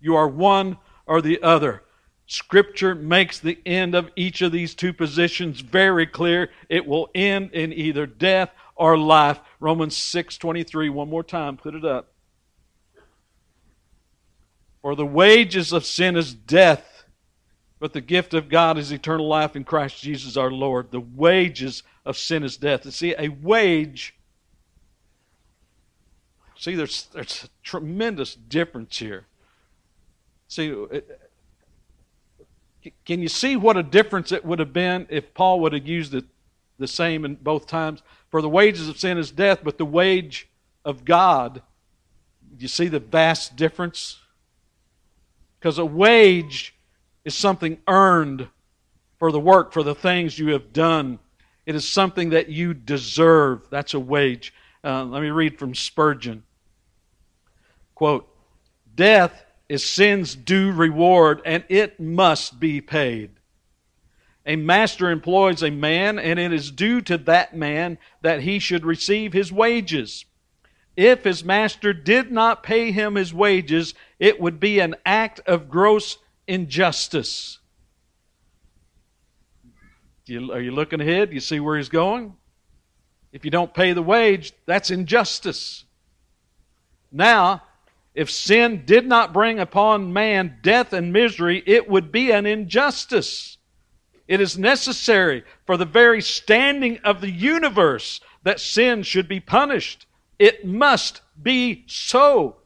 You 0.00 0.16
are 0.16 0.28
one 0.28 0.78
or 1.06 1.20
the 1.20 1.42
other. 1.42 1.82
Scripture 2.26 2.94
makes 2.94 3.38
the 3.38 3.58
end 3.64 3.94
of 3.94 4.10
each 4.14 4.42
of 4.42 4.52
these 4.52 4.74
two 4.74 4.92
positions 4.92 5.60
very 5.60 6.06
clear. 6.06 6.50
It 6.68 6.86
will 6.86 7.08
end 7.14 7.52
in 7.52 7.72
either 7.72 8.06
death 8.06 8.50
or 8.76 8.96
life. 8.96 9.40
Romans 9.60 9.96
6:23 9.96 10.90
one 10.90 11.08
more 11.08 11.24
time, 11.24 11.56
put 11.56 11.74
it 11.74 11.84
up. 11.84 12.12
For 14.82 14.94
the 14.94 15.06
wages 15.06 15.72
of 15.72 15.84
sin 15.84 16.16
is 16.16 16.32
death, 16.34 16.97
but 17.80 17.92
the 17.92 18.00
gift 18.00 18.34
of 18.34 18.48
God 18.48 18.76
is 18.76 18.90
eternal 18.90 19.28
life 19.28 19.54
in 19.54 19.64
Christ 19.64 20.00
Jesus 20.02 20.36
our 20.36 20.50
Lord. 20.50 20.90
The 20.90 21.00
wages 21.00 21.82
of 22.04 22.16
sin 22.16 22.42
is 22.42 22.56
death. 22.56 22.84
And 22.84 22.92
see, 22.92 23.14
a 23.16 23.28
wage. 23.28 24.14
See, 26.56 26.74
there's, 26.74 27.04
there's 27.12 27.44
a 27.44 27.48
tremendous 27.62 28.34
difference 28.34 28.98
here. 28.98 29.26
See, 30.48 30.74
can 33.04 33.22
you 33.22 33.28
see 33.28 33.54
what 33.54 33.76
a 33.76 33.82
difference 33.82 34.32
it 34.32 34.44
would 34.44 34.58
have 34.58 34.72
been 34.72 35.06
if 35.10 35.32
Paul 35.34 35.60
would 35.60 35.72
have 35.72 35.86
used 35.86 36.14
it 36.14 36.24
the 36.78 36.88
same 36.88 37.24
in 37.24 37.36
both 37.36 37.66
times? 37.66 38.02
For 38.30 38.42
the 38.42 38.48
wages 38.48 38.88
of 38.88 38.98
sin 38.98 39.18
is 39.18 39.30
death, 39.30 39.60
but 39.62 39.78
the 39.78 39.84
wage 39.84 40.48
of 40.84 41.04
God. 41.04 41.62
You 42.58 42.66
see 42.66 42.88
the 42.88 42.98
vast 42.98 43.56
difference? 43.56 44.18
Because 45.60 45.78
a 45.78 45.84
wage 45.84 46.74
is 47.28 47.34
something 47.34 47.78
earned 47.86 48.48
for 49.18 49.30
the 49.30 49.38
work, 49.38 49.70
for 49.74 49.82
the 49.82 49.94
things 49.94 50.38
you 50.38 50.48
have 50.48 50.72
done. 50.72 51.18
It 51.66 51.74
is 51.74 51.86
something 51.86 52.30
that 52.30 52.48
you 52.48 52.72
deserve. 52.72 53.68
That's 53.68 53.92
a 53.92 54.00
wage. 54.00 54.54
Uh, 54.82 55.04
let 55.04 55.20
me 55.20 55.28
read 55.28 55.58
from 55.58 55.74
Spurgeon. 55.74 56.42
Quote 57.94 58.26
Death 58.94 59.44
is 59.68 59.84
sin's 59.84 60.34
due 60.34 60.72
reward, 60.72 61.42
and 61.44 61.64
it 61.68 62.00
must 62.00 62.58
be 62.58 62.80
paid. 62.80 63.32
A 64.46 64.56
master 64.56 65.10
employs 65.10 65.62
a 65.62 65.70
man, 65.70 66.18
and 66.18 66.38
it 66.38 66.50
is 66.50 66.70
due 66.70 67.02
to 67.02 67.18
that 67.18 67.54
man 67.54 67.98
that 68.22 68.40
he 68.40 68.58
should 68.58 68.86
receive 68.86 69.34
his 69.34 69.52
wages. 69.52 70.24
If 70.96 71.24
his 71.24 71.44
master 71.44 71.92
did 71.92 72.32
not 72.32 72.62
pay 72.62 72.90
him 72.90 73.16
his 73.16 73.34
wages, 73.34 73.92
it 74.18 74.40
would 74.40 74.58
be 74.58 74.80
an 74.80 74.96
act 75.04 75.40
of 75.40 75.68
gross 75.68 76.16
injustice. 76.48 77.58
Are 80.28 80.60
you 80.60 80.72
looking 80.72 81.00
ahead? 81.00 81.32
You 81.32 81.40
see 81.40 81.60
where 81.60 81.76
he's 81.76 81.88
going? 81.88 82.34
If 83.32 83.44
you 83.44 83.50
don't 83.50 83.72
pay 83.72 83.92
the 83.92 84.02
wage, 84.02 84.52
that's 84.66 84.90
injustice. 84.90 85.84
Now, 87.12 87.62
if 88.14 88.30
sin 88.30 88.84
did 88.84 89.06
not 89.06 89.32
bring 89.32 89.60
upon 89.60 90.12
man 90.12 90.58
death 90.62 90.92
and 90.92 91.12
misery, 91.12 91.62
it 91.66 91.88
would 91.88 92.10
be 92.10 92.32
an 92.32 92.46
injustice. 92.46 93.58
It 94.26 94.40
is 94.40 94.58
necessary 94.58 95.44
for 95.64 95.76
the 95.76 95.84
very 95.84 96.20
standing 96.20 96.98
of 97.04 97.20
the 97.20 97.30
universe 97.30 98.20
that 98.42 98.60
sin 98.60 99.02
should 99.02 99.28
be 99.28 99.40
punished. 99.40 100.06
It 100.38 100.66
must 100.66 101.22
be 101.40 101.84
so. 101.86 102.56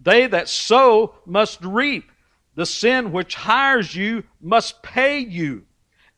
They 0.00 0.26
that 0.26 0.48
sow 0.48 1.14
must 1.26 1.62
reap. 1.64 2.10
The 2.58 2.66
sin 2.66 3.12
which 3.12 3.36
hires 3.36 3.94
you 3.94 4.24
must 4.40 4.82
pay 4.82 5.20
you. 5.20 5.62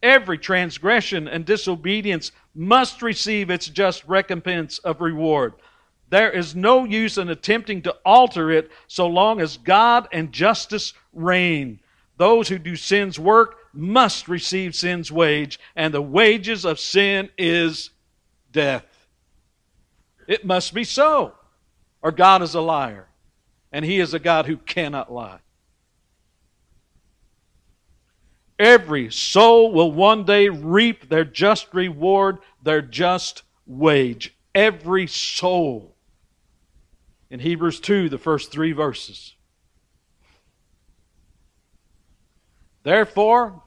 Every 0.03 0.39
transgression 0.39 1.29
and 1.29 1.45
disobedience 1.45 2.33
must 2.55 3.03
receive 3.03 3.51
its 3.51 3.69
just 3.69 4.03
recompense 4.07 4.79
of 4.79 5.03
reward. 5.03 5.53
There 6.09 6.31
is 6.31 6.57
no 6.57 6.85
use 6.85 7.19
in 7.19 7.29
attempting 7.29 7.83
to 7.83 7.95
alter 8.07 8.51
it 8.51 8.71
so 8.87 9.07
long 9.07 9.43
as 9.43 9.59
God 9.59 10.09
and 10.13 10.33
justice 10.33 10.95
reign. 11.13 11.79
Those 12.17 12.49
who 12.49 12.59
do 12.59 12.75
sin's 12.75 13.19
work 13.19 13.59
must 13.75 14.27
receive 14.27 14.75
sin's 14.75 15.13
wage, 15.13 15.61
and 15.77 15.93
the 15.93 16.01
wages 16.01 16.65
of 16.65 16.81
sin 16.81 17.29
is 17.37 17.91
death. 18.51 18.87
It 20.27 20.47
must 20.47 20.73
be 20.73 20.85
so, 20.85 21.35
or 22.01 22.13
God 22.13 22.41
is 22.41 22.55
a 22.55 22.63
liar, 22.63 23.09
and 23.73 23.85
He 23.85 24.01
is 24.01 24.15
a 24.15 24.19
God 24.19 24.47
who 24.47 24.57
cannot 24.57 25.13
lie. 25.13 25.41
Every 28.61 29.11
soul 29.11 29.73
will 29.73 29.91
one 29.91 30.25
day 30.25 30.51
reap 30.51 31.09
their 31.09 31.25
just 31.25 31.73
reward, 31.73 32.37
their 32.63 32.83
just 32.83 33.43
wage. 33.67 34.37
Every 34.55 35.07
soul 35.07 35.97
in 37.31 37.41
Hebrews 37.41 37.81
2, 37.81 38.11
the 38.11 38.19
first 38.19 38.53
three 38.53 38.73
verses. 38.73 39.35
Therefore, 42.83 43.63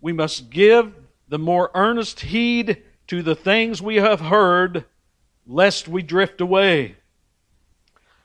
we 0.00 0.12
must 0.12 0.50
give 0.50 0.94
the 1.28 1.38
more 1.40 1.72
earnest 1.74 2.20
heed 2.20 2.84
to 3.08 3.22
the 3.22 3.34
things 3.34 3.82
we 3.82 3.96
have 3.96 4.20
heard, 4.20 4.84
lest 5.48 5.88
we 5.88 6.02
drift 6.02 6.40
away. 6.40 6.94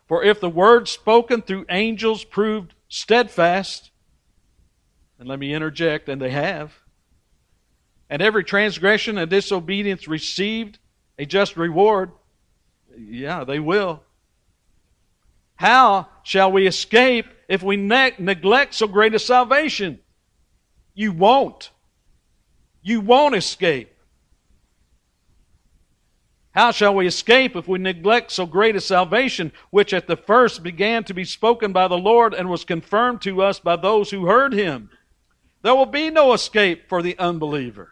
For 0.07 0.23
if 0.23 0.39
the 0.39 0.49
word 0.49 0.87
spoken 0.87 1.41
through 1.41 1.65
angels 1.69 2.23
proved 2.23 2.75
steadfast, 2.87 3.90
and 5.21 5.29
let 5.29 5.37
me 5.37 5.53
interject, 5.53 6.09
and 6.09 6.19
they 6.19 6.31
have, 6.31 6.73
and 8.09 8.23
every 8.23 8.43
transgression 8.43 9.19
and 9.19 9.29
disobedience 9.29 10.07
received 10.07 10.79
a 11.19 11.27
just 11.27 11.57
reward, 11.57 12.09
yeah, 12.97 13.43
they 13.43 13.59
will. 13.59 14.01
How 15.53 16.07
shall 16.23 16.51
we 16.51 16.65
escape 16.65 17.27
if 17.47 17.61
we 17.61 17.77
ne- 17.77 18.15
neglect 18.17 18.73
so 18.73 18.87
great 18.87 19.13
a 19.13 19.19
salvation? 19.19 19.99
You 20.95 21.11
won't. 21.11 21.69
You 22.81 22.99
won't 22.99 23.35
escape. 23.35 23.93
How 26.49 26.71
shall 26.71 26.95
we 26.95 27.05
escape 27.05 27.55
if 27.55 27.67
we 27.67 27.77
neglect 27.77 28.31
so 28.31 28.47
great 28.47 28.75
a 28.75 28.81
salvation, 28.81 29.51
which 29.69 29.93
at 29.93 30.07
the 30.07 30.17
first 30.17 30.63
began 30.63 31.03
to 31.03 31.13
be 31.13 31.25
spoken 31.25 31.73
by 31.73 31.87
the 31.87 31.95
Lord 31.95 32.33
and 32.33 32.49
was 32.49 32.65
confirmed 32.65 33.21
to 33.21 33.43
us 33.43 33.59
by 33.59 33.75
those 33.75 34.09
who 34.09 34.25
heard 34.25 34.53
him? 34.53 34.89
There 35.61 35.75
will 35.75 35.85
be 35.85 36.09
no 36.09 36.33
escape 36.33 36.89
for 36.89 37.01
the 37.01 37.17
unbeliever. 37.17 37.91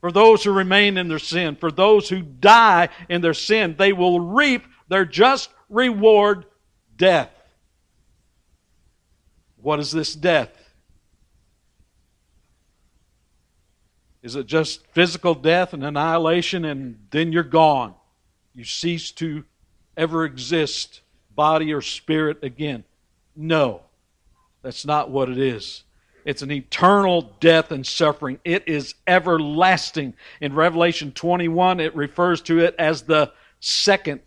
For 0.00 0.12
those 0.12 0.44
who 0.44 0.52
remain 0.52 0.96
in 0.96 1.08
their 1.08 1.18
sin, 1.18 1.56
for 1.56 1.72
those 1.72 2.08
who 2.08 2.22
die 2.22 2.88
in 3.08 3.20
their 3.20 3.34
sin, 3.34 3.74
they 3.76 3.92
will 3.92 4.20
reap 4.20 4.64
their 4.88 5.04
just 5.04 5.50
reward 5.68 6.44
death. 6.96 7.30
What 9.60 9.80
is 9.80 9.90
this 9.90 10.14
death? 10.14 10.50
Is 14.22 14.36
it 14.36 14.46
just 14.46 14.86
physical 14.88 15.34
death 15.34 15.72
and 15.72 15.84
annihilation 15.84 16.64
and 16.64 17.06
then 17.10 17.32
you're 17.32 17.42
gone? 17.42 17.94
You 18.54 18.64
cease 18.64 19.10
to 19.12 19.44
ever 19.96 20.24
exist, 20.24 21.00
body 21.34 21.72
or 21.72 21.80
spirit 21.80 22.42
again? 22.42 22.84
No, 23.34 23.82
that's 24.62 24.84
not 24.84 25.10
what 25.10 25.28
it 25.28 25.38
is. 25.38 25.84
It's 26.28 26.42
an 26.42 26.52
eternal 26.52 27.34
death 27.40 27.72
and 27.72 27.86
suffering. 27.86 28.38
It 28.44 28.64
is 28.68 28.94
everlasting. 29.06 30.12
In 30.42 30.54
Revelation 30.54 31.12
21, 31.12 31.80
it 31.80 31.96
refers 31.96 32.42
to 32.42 32.58
it 32.58 32.74
as 32.78 33.00
the 33.00 33.32
second 33.60 34.20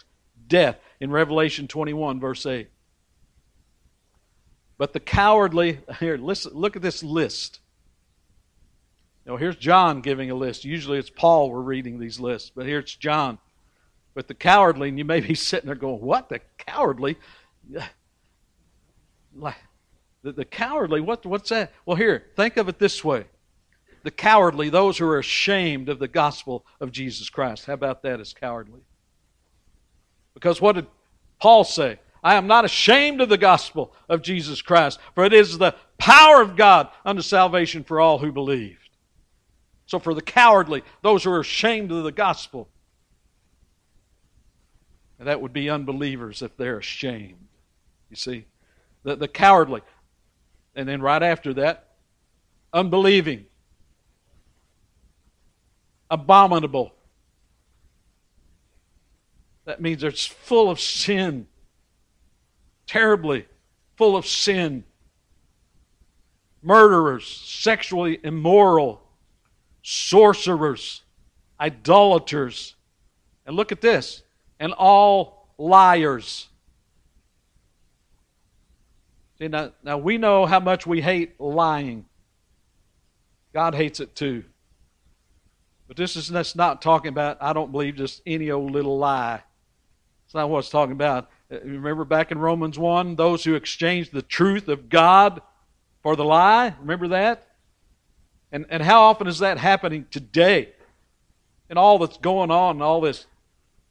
death 0.48 0.80
in 1.00 1.12
Revelation 1.12 1.68
21, 1.68 2.20
verse 2.20 2.44
8. 2.44 2.70
But 4.80 4.94
the 4.94 5.00
cowardly, 5.00 5.82
here, 6.00 6.18
listen, 6.18 6.54
look 6.56 6.76
at 6.76 6.82
this 6.82 7.04
list. 7.04 7.60
Know, 9.28 9.38
here's 9.38 9.58
John 9.58 10.02
giving 10.02 10.32
a 10.32 10.36
list. 10.36 10.66
Usually 10.66 10.98
it's 10.98 11.12
Paul 11.12 11.52
we're 11.52 11.62
reading 11.62 12.00
these 12.00 12.20
lists, 12.20 12.52
but 12.56 12.66
here 12.66 12.80
it's 12.80 12.96
John. 12.96 13.38
But 14.16 14.28
the 14.28 14.34
cowardly, 14.34 14.90
and 14.90 14.98
you 14.98 15.06
may 15.06 15.20
be 15.20 15.36
sitting 15.36 15.68
there 15.68 15.76
going, 15.76 16.02
What? 16.02 16.30
The 16.30 16.42
cowardly? 16.58 17.20
The, 20.24 20.32
the 20.32 20.46
cowardly, 20.46 21.02
what, 21.02 21.26
what's 21.26 21.50
that? 21.50 21.72
Well, 21.86 21.98
here, 21.98 22.28
think 22.36 22.58
of 22.58 22.70
it 22.70 22.80
this 22.80 23.04
way. 23.04 23.26
The 24.04 24.12
cowardly, 24.12 24.70
those 24.70 24.98
who 24.98 25.08
are 25.08 25.20
ashamed 25.20 25.90
of 25.90 26.00
the 26.00 26.08
gospel 26.08 26.66
of 26.80 26.92
Jesus 26.92 27.30
Christ. 27.30 27.66
How 27.66 27.74
about 27.74 28.04
that 28.04 28.20
as 28.20 28.34
cowardly? 28.34 28.82
Because 30.34 30.62
what 30.62 30.76
did 30.76 30.88
Paul 31.40 31.64
say? 31.64 32.00
I 32.24 32.36
am 32.36 32.48
not 32.48 32.66
ashamed 32.66 33.22
of 33.22 33.30
the 33.30 33.38
gospel 33.38 33.94
of 34.08 34.22
Jesus 34.22 34.62
Christ, 34.62 35.00
for 35.16 35.24
it 35.24 35.34
is 35.34 35.58
the 35.58 35.76
power 35.98 36.42
of 36.42 36.56
God 36.56 36.90
unto 37.04 37.22
salvation 37.22 37.84
for 37.84 38.00
all 38.00 38.20
who 38.20 38.32
believed. 38.32 38.78
So, 39.88 40.00
for 40.00 40.14
the 40.14 40.22
cowardly, 40.22 40.84
those 41.02 41.24
who 41.24 41.32
are 41.32 41.40
ashamed 41.40 41.92
of 41.92 42.04
the 42.04 42.12
gospel, 42.12 42.70
that 45.20 45.42
would 45.42 45.54
be 45.54 45.70
unbelievers 45.70 46.42
if 46.42 46.56
they're 46.58 46.78
ashamed. 46.78 47.48
You 48.10 48.16
see? 48.16 48.46
The, 49.04 49.16
the 49.16 49.28
cowardly. 49.28 49.82
And 50.76 50.88
then 50.88 51.02
right 51.02 51.22
after 51.22 51.54
that, 51.56 51.96
unbelieving, 52.74 53.46
abominable, 56.10 56.94
that 59.66 59.82
means 59.82 60.04
it's 60.04 60.26
full 60.26 60.70
of 60.70 60.80
sin, 60.80 61.48
terribly 62.88 63.46
full 64.02 64.18
of 64.18 64.26
sin. 64.26 64.84
Murderers, 66.64 67.28
sexually 67.28 68.20
immoral, 68.24 69.02
sorcerers, 69.84 71.04
idolaters. 71.60 72.76
And 73.46 73.56
look 73.56 73.72
at 73.72 73.82
this, 73.82 74.24
and 74.60 74.74
all 74.74 75.50
liars. 75.58 76.48
See, 79.42 79.48
now, 79.48 79.72
now 79.82 79.98
we 79.98 80.20
know 80.20 80.46
how 80.46 80.60
much 80.60 80.86
we 80.86 81.02
hate 81.02 81.42
lying. 81.42 82.06
God 83.56 83.74
hates 83.74 84.00
it 84.00 84.14
too. 84.14 84.44
But 85.88 85.98
this 85.98 86.16
is 86.16 86.28
that's 86.28 86.56
not 86.56 86.80
talking 86.80 87.10
about, 87.10 87.40
I 87.42 87.52
don't 87.52 87.72
believe, 87.72 87.96
just 87.96 88.22
any 88.28 88.52
old 88.52 88.70
little 88.70 89.00
lie. 89.00 89.42
It's 90.26 90.36
not 90.36 90.48
what 90.48 90.60
it's 90.60 90.70
talking 90.70 90.92
about. 90.92 91.32
Uh, 91.52 91.60
remember 91.62 92.06
back 92.06 92.32
in 92.32 92.38
Romans 92.38 92.78
1, 92.78 93.16
those 93.16 93.44
who 93.44 93.56
exchanged 93.56 94.14
the 94.14 94.22
truth 94.22 94.68
of 94.68 94.90
God 94.90 95.42
for 96.04 96.16
the 96.16 96.24
lie? 96.24 96.76
Remember 96.80 97.08
that? 97.08 97.48
And, 98.52 98.68
and 98.70 98.84
how 98.84 99.02
often 99.02 99.26
is 99.26 99.40
that 99.40 99.58
happening 99.58 100.06
today? 100.12 100.70
And 101.68 101.80
all 101.80 101.98
that's 101.98 102.18
going 102.18 102.52
on, 102.52 102.80
all 102.84 103.02
this 103.02 103.26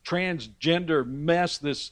transgender 0.04 1.04
mess, 1.04 1.58
this 1.58 1.90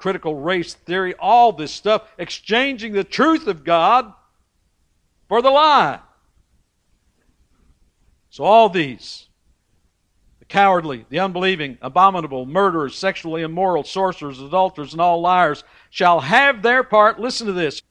critical 0.00 0.34
race 0.34 0.72
theory, 0.72 1.14
all 1.18 1.52
this 1.52 1.70
stuff, 1.70 2.08
exchanging 2.16 2.94
the 2.94 3.04
truth 3.04 3.46
of 3.46 3.64
God 3.64 4.12
for 5.28 5.42
the 5.42 5.50
lie. 5.50 6.00
So, 8.30 8.44
all 8.44 8.70
these 8.70 9.28
the 10.38 10.46
cowardly, 10.46 11.04
the 11.10 11.20
unbelieving, 11.20 11.76
abominable, 11.82 12.46
murderers, 12.46 12.96
sexually 12.96 13.42
immoral, 13.42 13.84
sorcerers, 13.84 14.40
adulterers, 14.40 14.92
and 14.92 15.02
all 15.02 15.20
liars 15.20 15.64
shall 15.90 16.20
have 16.20 16.62
their 16.62 16.82
part, 16.82 17.20
listen 17.20 17.46
to 17.46 17.52
this, 17.52 17.82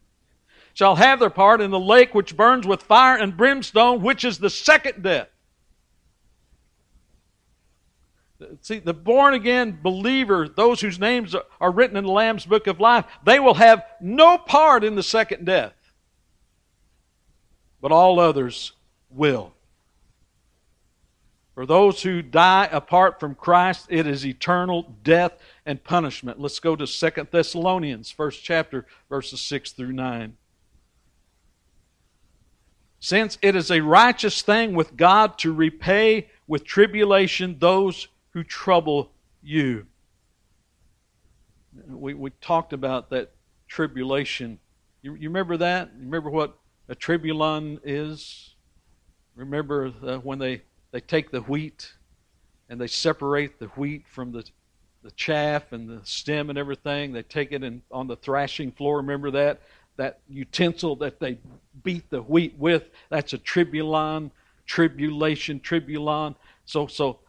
shall 0.73 0.95
have 0.95 1.19
their 1.19 1.29
part 1.29 1.61
in 1.61 1.69
the 1.69 1.79
lake 1.79 2.15
which 2.15 2.35
burns 2.35 2.65
with 2.65 2.81
fire 2.81 3.17
and 3.17 3.37
brimstone, 3.37 4.01
which 4.01 4.25
is 4.25 4.39
the 4.39 4.49
second 4.49 5.03
death. 5.03 5.27
See, 8.61 8.79
the 8.79 8.93
born 8.93 9.33
again 9.33 9.77
believer, 9.81 10.47
those 10.47 10.79
whose 10.79 10.99
names 10.99 11.35
are 11.59 11.71
written 11.71 11.97
in 11.97 12.05
the 12.05 12.11
Lamb's 12.11 12.45
book 12.45 12.67
of 12.67 12.79
life, 12.79 13.05
they 13.25 13.39
will 13.39 13.55
have 13.55 13.83
no 13.99 14.37
part 14.37 14.83
in 14.83 14.95
the 14.95 15.03
second 15.03 15.45
death. 15.45 15.73
But 17.81 17.91
all 17.91 18.19
others 18.19 18.71
will. 19.09 19.53
For 21.53 21.65
those 21.65 22.01
who 22.01 22.21
die 22.21 22.69
apart 22.71 23.19
from 23.19 23.35
Christ, 23.35 23.87
it 23.89 24.07
is 24.07 24.25
eternal 24.25 24.95
death 25.03 25.33
and 25.65 25.83
punishment. 25.83 26.39
Let's 26.39 26.61
go 26.61 26.77
to 26.77 26.87
Second 26.87 27.27
Thessalonians, 27.31 28.09
first 28.09 28.41
chapter, 28.41 28.85
verses 29.09 29.41
6 29.41 29.73
through 29.73 29.91
9. 29.91 30.37
Since 33.01 33.37
it 33.41 33.57
is 33.57 33.71
a 33.71 33.81
righteous 33.81 34.41
thing 34.41 34.73
with 34.73 34.95
God 34.95 35.37
to 35.39 35.53
repay 35.53 36.29
with 36.47 36.63
tribulation 36.63 37.57
those 37.59 38.07
who 38.31 38.43
trouble 38.43 39.11
you. 39.41 39.85
We, 41.87 42.13
we 42.13 42.31
talked 42.41 42.73
about 42.73 43.09
that 43.11 43.31
tribulation. 43.67 44.59
You, 45.01 45.15
you 45.15 45.29
remember 45.29 45.57
that? 45.57 45.91
You 45.97 46.05
remember 46.05 46.29
what 46.29 46.57
a 46.89 46.95
tribulon 46.95 47.79
is? 47.83 48.55
Remember 49.35 49.93
uh, 50.05 50.17
when 50.17 50.39
they 50.39 50.63
they 50.91 50.99
take 50.99 51.31
the 51.31 51.41
wheat 51.41 51.93
and 52.67 52.81
they 52.81 52.87
separate 52.87 53.59
the 53.59 53.67
wheat 53.67 54.05
from 54.07 54.31
the 54.31 54.43
the 55.03 55.11
chaff 55.11 55.71
and 55.71 55.87
the 55.87 56.01
stem 56.03 56.49
and 56.49 56.57
everything. 56.59 57.13
They 57.13 57.23
take 57.23 57.53
it 57.53 57.63
in, 57.63 57.81
on 57.89 58.07
the 58.07 58.17
thrashing 58.17 58.71
floor. 58.71 58.97
Remember 58.97 59.31
that 59.31 59.61
that 59.95 60.19
utensil 60.29 60.95
that 60.97 61.19
they 61.19 61.37
beat 61.83 62.09
the 62.09 62.21
wheat 62.21 62.55
with. 62.57 62.89
That's 63.09 63.33
a 63.33 63.37
tribulon, 63.37 64.31
tribulation, 64.65 65.59
tribulon. 65.59 66.35
So 66.65 66.87
so 66.87 67.19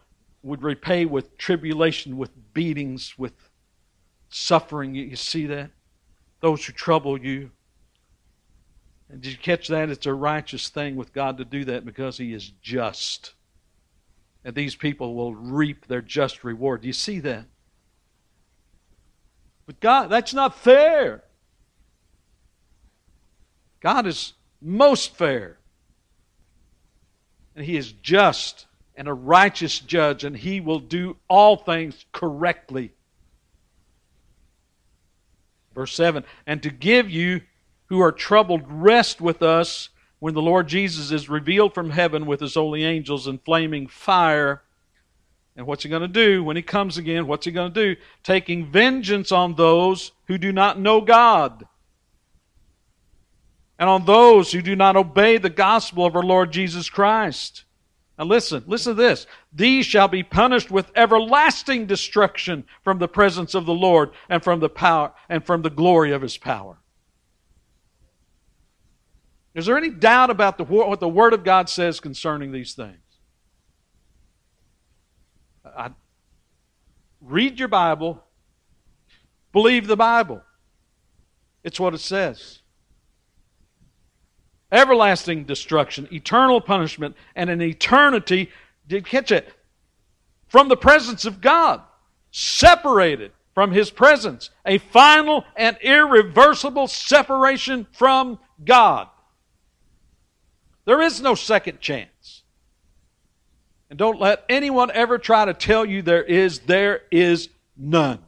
would 0.42 0.62
repay 0.62 1.04
with 1.04 1.36
tribulation, 1.36 2.16
with 2.16 2.30
beatings, 2.54 3.18
with 3.18 3.50
suffering. 4.28 4.94
You, 4.94 5.16
see 5.16 5.46
that? 5.46 5.70
Those 6.40 6.64
who 6.64 6.72
trouble 6.72 7.18
you. 7.18 7.50
And 9.10 9.20
did 9.20 9.32
you 9.32 9.38
catch 9.38 9.68
that? 9.68 9.90
It's 9.90 10.06
a 10.06 10.14
righteous 10.14 10.68
thing 10.68 10.96
with 10.96 11.12
God 11.12 11.38
to 11.38 11.44
do 11.44 11.64
that 11.66 11.84
because 11.84 12.16
He 12.16 12.32
is 12.32 12.52
just 12.62 13.34
and 14.44 14.54
these 14.54 14.74
people 14.74 15.14
will 15.14 15.34
reap 15.34 15.86
their 15.86 16.00
just 16.00 16.44
reward. 16.44 16.82
Do 16.82 16.86
you 16.86 16.92
see 16.92 17.20
that? 17.20 17.44
But 19.66 19.80
God, 19.80 20.10
that's 20.10 20.32
not 20.32 20.56
fair. 20.56 21.24
God 23.80 24.06
is 24.06 24.32
most 24.60 25.14
fair. 25.14 25.58
And 27.54 27.64
He 27.64 27.76
is 27.76 27.92
just 27.92 28.66
and 29.00 29.08
a 29.08 29.14
righteous 29.14 29.78
judge, 29.78 30.24
and 30.24 30.36
He 30.36 30.60
will 30.60 30.78
do 30.78 31.16
all 31.26 31.56
things 31.56 32.04
correctly. 32.12 32.92
Verse 35.74 35.94
7 35.94 36.22
And 36.46 36.62
to 36.62 36.68
give 36.68 37.08
you 37.08 37.40
who 37.86 38.00
are 38.00 38.12
troubled 38.12 38.60
rest 38.68 39.22
with 39.22 39.42
us 39.42 39.88
when 40.18 40.34
the 40.34 40.42
Lord 40.42 40.68
Jesus 40.68 41.12
is 41.12 41.30
revealed 41.30 41.72
from 41.72 41.88
heaven 41.88 42.26
with 42.26 42.40
his 42.40 42.56
holy 42.56 42.84
angels 42.84 43.26
in 43.26 43.38
flaming 43.38 43.86
fire. 43.86 44.60
And 45.56 45.66
what's 45.66 45.82
he 45.82 45.88
going 45.88 46.02
to 46.02 46.06
do 46.06 46.44
when 46.44 46.56
he 46.56 46.62
comes 46.62 46.98
again? 46.98 47.26
What's 47.26 47.46
he 47.46 47.52
going 47.52 47.72
to 47.72 47.94
do? 47.94 48.00
Taking 48.22 48.70
vengeance 48.70 49.32
on 49.32 49.54
those 49.54 50.12
who 50.26 50.36
do 50.36 50.52
not 50.52 50.78
know 50.78 51.00
God 51.00 51.64
and 53.78 53.88
on 53.88 54.04
those 54.04 54.52
who 54.52 54.60
do 54.60 54.76
not 54.76 54.96
obey 54.96 55.38
the 55.38 55.48
gospel 55.48 56.04
of 56.04 56.14
our 56.14 56.22
Lord 56.22 56.52
Jesus 56.52 56.90
Christ. 56.90 57.64
Now 58.20 58.26
listen, 58.26 58.62
listen 58.66 58.96
to 58.96 59.02
this. 59.02 59.26
These 59.50 59.86
shall 59.86 60.06
be 60.06 60.22
punished 60.22 60.70
with 60.70 60.92
everlasting 60.94 61.86
destruction 61.86 62.66
from 62.84 62.98
the 62.98 63.08
presence 63.08 63.54
of 63.54 63.64
the 63.64 63.72
Lord 63.72 64.10
and 64.28 64.44
from 64.44 64.60
the 64.60 64.68
power 64.68 65.12
and 65.30 65.42
from 65.42 65.62
the 65.62 65.70
glory 65.70 66.12
of 66.12 66.20
his 66.20 66.36
power. 66.36 66.76
Is 69.54 69.64
there 69.64 69.78
any 69.78 69.88
doubt 69.88 70.28
about 70.28 70.58
the, 70.58 70.64
what 70.64 71.00
the 71.00 71.08
Word 71.08 71.32
of 71.32 71.44
God 71.44 71.70
says 71.70 71.98
concerning 71.98 72.52
these 72.52 72.74
things? 72.74 72.98
I, 75.64 75.92
read 77.22 77.58
your 77.58 77.68
Bible, 77.68 78.22
believe 79.50 79.86
the 79.86 79.96
Bible. 79.96 80.42
It's 81.64 81.80
what 81.80 81.94
it 81.94 82.00
says. 82.00 82.59
Everlasting 84.72 85.44
destruction, 85.44 86.08
eternal 86.12 86.60
punishment, 86.60 87.16
and 87.34 87.50
an 87.50 87.60
eternity, 87.60 88.50
did 88.86 89.06
catch 89.06 89.32
it? 89.32 89.52
From 90.48 90.68
the 90.68 90.76
presence 90.76 91.24
of 91.24 91.40
God, 91.40 91.82
separated 92.30 93.32
from 93.54 93.72
His 93.72 93.90
presence, 93.90 94.50
a 94.64 94.78
final 94.78 95.44
and 95.56 95.76
irreversible 95.82 96.86
separation 96.86 97.86
from 97.92 98.38
God. 98.64 99.08
There 100.84 101.02
is 101.02 101.20
no 101.20 101.34
second 101.34 101.80
chance. 101.80 102.42
And 103.90 103.98
don't 103.98 104.20
let 104.20 104.44
anyone 104.48 104.90
ever 104.92 105.18
try 105.18 105.44
to 105.44 105.54
tell 105.54 105.84
you 105.84 106.02
there 106.02 106.22
is. 106.22 106.60
There 106.60 107.02
is 107.10 107.48
none. 107.76 108.20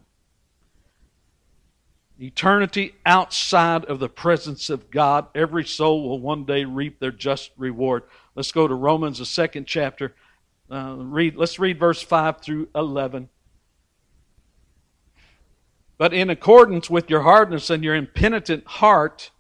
Eternity 2.22 2.94
outside 3.04 3.85
of 3.87 3.98
the 3.98 4.08
presence 4.08 4.70
of 4.70 4.92
God, 4.92 5.26
every 5.35 5.64
soul 5.64 6.08
will 6.08 6.20
one 6.20 6.44
day 6.44 6.64
reap 6.64 7.00
their 7.00 7.11
just 7.11 7.50
reward. 7.56 8.04
Let's 8.37 8.52
go 8.52 8.68
to 8.68 8.74
Romans, 8.74 9.18
the 9.18 9.26
second 9.26 9.66
chapter. 9.66 10.14
Uh, 10.70 10.94
read, 10.98 11.35
let's 11.35 11.58
read 11.58 11.80
verse 11.80 12.00
5 12.00 12.40
through 12.40 12.68
11. 12.76 13.28
But 15.98 16.14
in 16.14 16.30
accordance 16.30 16.88
with 16.88 17.11
your 17.11 17.22
hardness 17.22 17.70
and 17.70 17.82
your 17.82 17.96
impenitent 17.96 18.68
heart, 18.68 19.32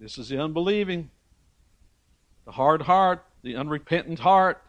this 0.00 0.18
is 0.18 0.28
the 0.28 0.42
unbelieving, 0.42 1.08
the 2.46 2.52
hard 2.52 2.82
heart, 2.82 3.24
the 3.44 3.54
unrepentant 3.54 4.18
heart. 4.18 4.60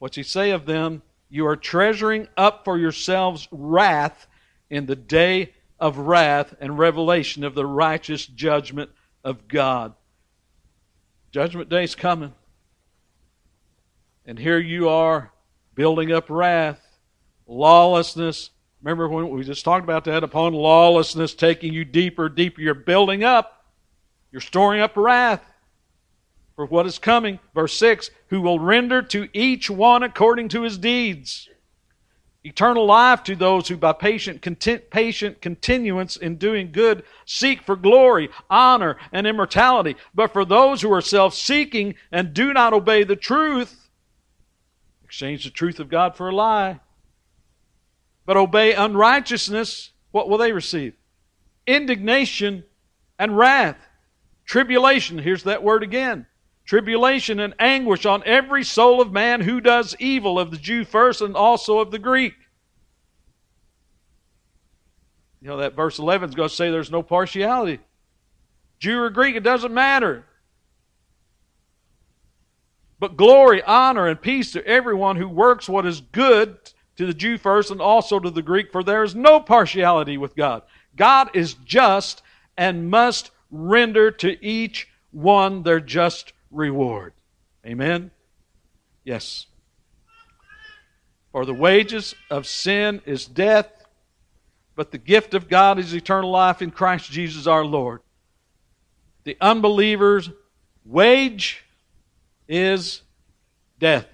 What's 0.00 0.16
he 0.16 0.24
say 0.24 0.50
of 0.50 0.66
them? 0.66 1.02
You 1.28 1.46
are 1.46 1.56
treasuring 1.56 2.26
up 2.36 2.64
for 2.64 2.76
yourselves 2.76 3.46
wrath 3.52 4.26
in 4.68 4.86
the 4.86 4.96
day 4.96 5.52
of 5.78 5.98
wrath 5.98 6.54
and 6.60 6.78
revelation 6.78 7.44
of 7.44 7.54
the 7.54 7.66
righteous 7.66 8.26
judgment 8.26 8.90
of 9.22 9.48
God. 9.48 9.94
Judgment 11.30 11.68
day's 11.68 11.94
coming. 11.94 12.32
And 14.24 14.38
here 14.38 14.58
you 14.58 14.88
are 14.88 15.32
building 15.74 16.12
up 16.12 16.30
wrath, 16.30 16.80
lawlessness. 17.46 18.50
Remember 18.82 19.08
when 19.08 19.28
we 19.28 19.44
just 19.44 19.64
talked 19.64 19.84
about 19.84 20.04
that 20.04 20.24
upon 20.24 20.52
lawlessness 20.52 21.34
taking 21.34 21.72
you 21.72 21.84
deeper, 21.84 22.28
deeper. 22.28 22.60
You're 22.60 22.74
building 22.74 23.22
up, 23.22 23.64
you're 24.32 24.40
storing 24.40 24.80
up 24.80 24.96
wrath 24.96 25.44
for 26.56 26.66
what 26.66 26.86
is 26.86 26.98
coming. 26.98 27.38
Verse 27.54 27.74
6 27.74 28.10
Who 28.28 28.40
will 28.40 28.58
render 28.58 29.02
to 29.02 29.28
each 29.32 29.70
one 29.70 30.02
according 30.02 30.48
to 30.50 30.62
his 30.62 30.78
deeds. 30.78 31.48
Eternal 32.46 32.86
life 32.86 33.24
to 33.24 33.34
those 33.34 33.66
who, 33.66 33.76
by 33.76 33.92
patient, 33.92 34.40
content, 34.40 34.88
patient 34.88 35.42
continuance 35.42 36.16
in 36.16 36.36
doing 36.36 36.70
good, 36.70 37.02
seek 37.24 37.60
for 37.62 37.74
glory, 37.74 38.28
honor, 38.48 38.96
and 39.10 39.26
immortality. 39.26 39.96
But 40.14 40.32
for 40.32 40.44
those 40.44 40.80
who 40.80 40.92
are 40.92 41.00
self 41.00 41.34
seeking 41.34 41.96
and 42.12 42.32
do 42.32 42.52
not 42.52 42.72
obey 42.72 43.02
the 43.02 43.16
truth, 43.16 43.88
exchange 45.02 45.42
the 45.42 45.50
truth 45.50 45.80
of 45.80 45.88
God 45.88 46.14
for 46.14 46.28
a 46.28 46.34
lie, 46.34 46.78
but 48.24 48.36
obey 48.36 48.74
unrighteousness, 48.74 49.90
what 50.12 50.28
will 50.28 50.38
they 50.38 50.52
receive? 50.52 50.94
Indignation 51.66 52.62
and 53.18 53.36
wrath, 53.36 53.88
tribulation, 54.44 55.18
here's 55.18 55.42
that 55.42 55.64
word 55.64 55.82
again, 55.82 56.26
tribulation 56.66 57.40
and 57.40 57.54
anguish 57.58 58.04
on 58.04 58.22
every 58.26 58.64
soul 58.64 59.00
of 59.00 59.12
man 59.12 59.40
who 59.40 59.60
does 59.60 59.96
evil, 59.98 60.38
of 60.38 60.50
the 60.50 60.56
Jew 60.56 60.84
first 60.84 61.22
and 61.22 61.36
also 61.36 61.78
of 61.78 61.90
the 61.90 61.98
Greek. 61.98 62.34
You 65.40 65.48
know, 65.48 65.58
that 65.58 65.76
verse 65.76 65.98
11 65.98 66.30
is 66.30 66.34
going 66.34 66.48
to 66.48 66.54
say 66.54 66.70
there's 66.70 66.90
no 66.90 67.04
partiality. 67.04 67.78
Jew 68.80 68.98
or 68.98 69.10
Greek, 69.10 69.36
it 69.36 69.44
doesn't 69.44 69.72
matter. 69.72 70.24
But 72.98 73.16
glory, 73.16 73.62
honor, 73.62 74.08
and 74.08 74.20
peace 74.20 74.52
to 74.52 74.66
everyone 74.66 75.16
who 75.16 75.28
works 75.28 75.68
what 75.68 75.86
is 75.86 76.00
good 76.00 76.58
to 76.96 77.06
the 77.06 77.14
Jew 77.14 77.38
first 77.38 77.70
and 77.70 77.80
also 77.80 78.18
to 78.18 78.30
the 78.30 78.42
Greek, 78.42 78.72
for 78.72 78.82
there 78.82 79.04
is 79.04 79.14
no 79.14 79.38
partiality 79.38 80.18
with 80.18 80.34
God. 80.34 80.62
God 80.96 81.30
is 81.34 81.54
just 81.54 82.22
and 82.56 82.90
must 82.90 83.30
render 83.50 84.10
to 84.10 84.44
each 84.44 84.88
one 85.12 85.62
their 85.62 85.78
just 85.78 86.32
reward. 86.56 87.12
Amen? 87.64 88.10
Yes. 89.04 89.46
For 91.32 91.44
the 91.44 91.54
wages 91.54 92.14
of 92.30 92.46
sin 92.46 93.02
is 93.04 93.26
death, 93.26 93.68
but 94.74 94.90
the 94.90 94.98
gift 94.98 95.34
of 95.34 95.48
God 95.48 95.78
is 95.78 95.94
eternal 95.94 96.30
life 96.30 96.62
in 96.62 96.70
Christ 96.70 97.10
Jesus 97.10 97.46
our 97.46 97.64
Lord. 97.64 98.00
The 99.24 99.36
unbeliever's 99.40 100.30
wage 100.84 101.64
is 102.48 103.02
death. 103.78 104.06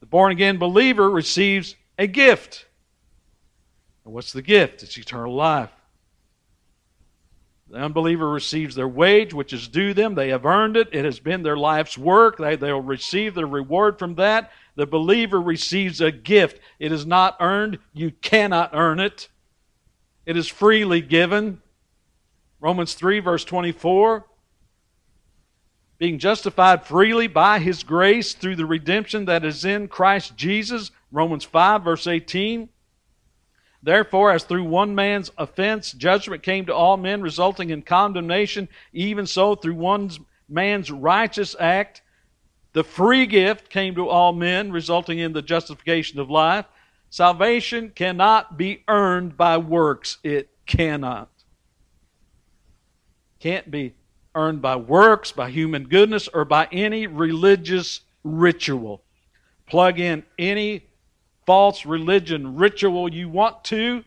The 0.00 0.06
born 0.06 0.32
again 0.32 0.58
believer 0.58 1.08
receives 1.08 1.76
a 1.98 2.06
gift. 2.06 2.66
And 4.04 4.12
what's 4.12 4.32
the 4.32 4.42
gift? 4.42 4.82
It's 4.82 4.96
eternal 4.98 5.34
life. 5.34 5.70
The 7.70 7.78
unbeliever 7.78 8.28
receives 8.28 8.74
their 8.74 8.88
wage, 8.88 9.32
which 9.32 9.52
is 9.52 9.68
due 9.68 9.94
them. 9.94 10.16
They 10.16 10.30
have 10.30 10.44
earned 10.44 10.76
it. 10.76 10.88
It 10.92 11.04
has 11.04 11.20
been 11.20 11.44
their 11.44 11.56
life's 11.56 11.96
work. 11.96 12.36
They, 12.36 12.56
they'll 12.56 12.80
receive 12.80 13.34
their 13.34 13.46
reward 13.46 13.98
from 13.98 14.16
that. 14.16 14.50
The 14.74 14.86
believer 14.86 15.40
receives 15.40 16.00
a 16.00 16.10
gift. 16.10 16.60
It 16.80 16.90
is 16.90 17.06
not 17.06 17.36
earned. 17.38 17.78
You 17.92 18.10
cannot 18.10 18.70
earn 18.72 18.98
it. 18.98 19.28
It 20.26 20.36
is 20.36 20.48
freely 20.48 21.00
given. 21.00 21.62
Romans 22.60 22.94
3, 22.94 23.20
verse 23.20 23.44
24 23.44 24.26
being 26.00 26.18
justified 26.18 26.86
freely 26.86 27.26
by 27.26 27.58
his 27.58 27.82
grace 27.82 28.32
through 28.32 28.56
the 28.56 28.64
redemption 28.64 29.26
that 29.26 29.44
is 29.44 29.66
in 29.66 29.86
Christ 29.86 30.34
Jesus. 30.34 30.90
Romans 31.12 31.44
5, 31.44 31.84
verse 31.84 32.06
18. 32.06 32.70
Therefore, 33.82 34.30
as 34.32 34.44
through 34.44 34.64
one 34.64 34.94
man's 34.94 35.30
offense 35.38 35.92
judgment 35.92 36.42
came 36.42 36.66
to 36.66 36.74
all 36.74 36.96
men, 36.96 37.22
resulting 37.22 37.70
in 37.70 37.82
condemnation, 37.82 38.68
even 38.92 39.26
so 39.26 39.54
through 39.54 39.74
one 39.74 40.10
man's 40.48 40.90
righteous 40.90 41.56
act, 41.58 42.02
the 42.72 42.84
free 42.84 43.26
gift 43.26 43.70
came 43.70 43.94
to 43.94 44.08
all 44.08 44.32
men, 44.32 44.70
resulting 44.70 45.18
in 45.18 45.32
the 45.32 45.42
justification 45.42 46.20
of 46.20 46.30
life. 46.30 46.66
Salvation 47.08 47.90
cannot 47.90 48.56
be 48.56 48.84
earned 48.86 49.36
by 49.36 49.56
works. 49.56 50.18
It 50.22 50.50
cannot. 50.66 51.30
Can't 53.40 53.70
be 53.70 53.94
earned 54.34 54.62
by 54.62 54.76
works, 54.76 55.32
by 55.32 55.50
human 55.50 55.88
goodness, 55.88 56.28
or 56.28 56.44
by 56.44 56.68
any 56.70 57.06
religious 57.06 58.02
ritual. 58.22 59.02
Plug 59.66 59.98
in 59.98 60.24
any 60.38 60.84
false 61.50 61.84
religion 61.84 62.54
ritual 62.54 63.12
you 63.12 63.28
want 63.28 63.64
to, 63.64 64.04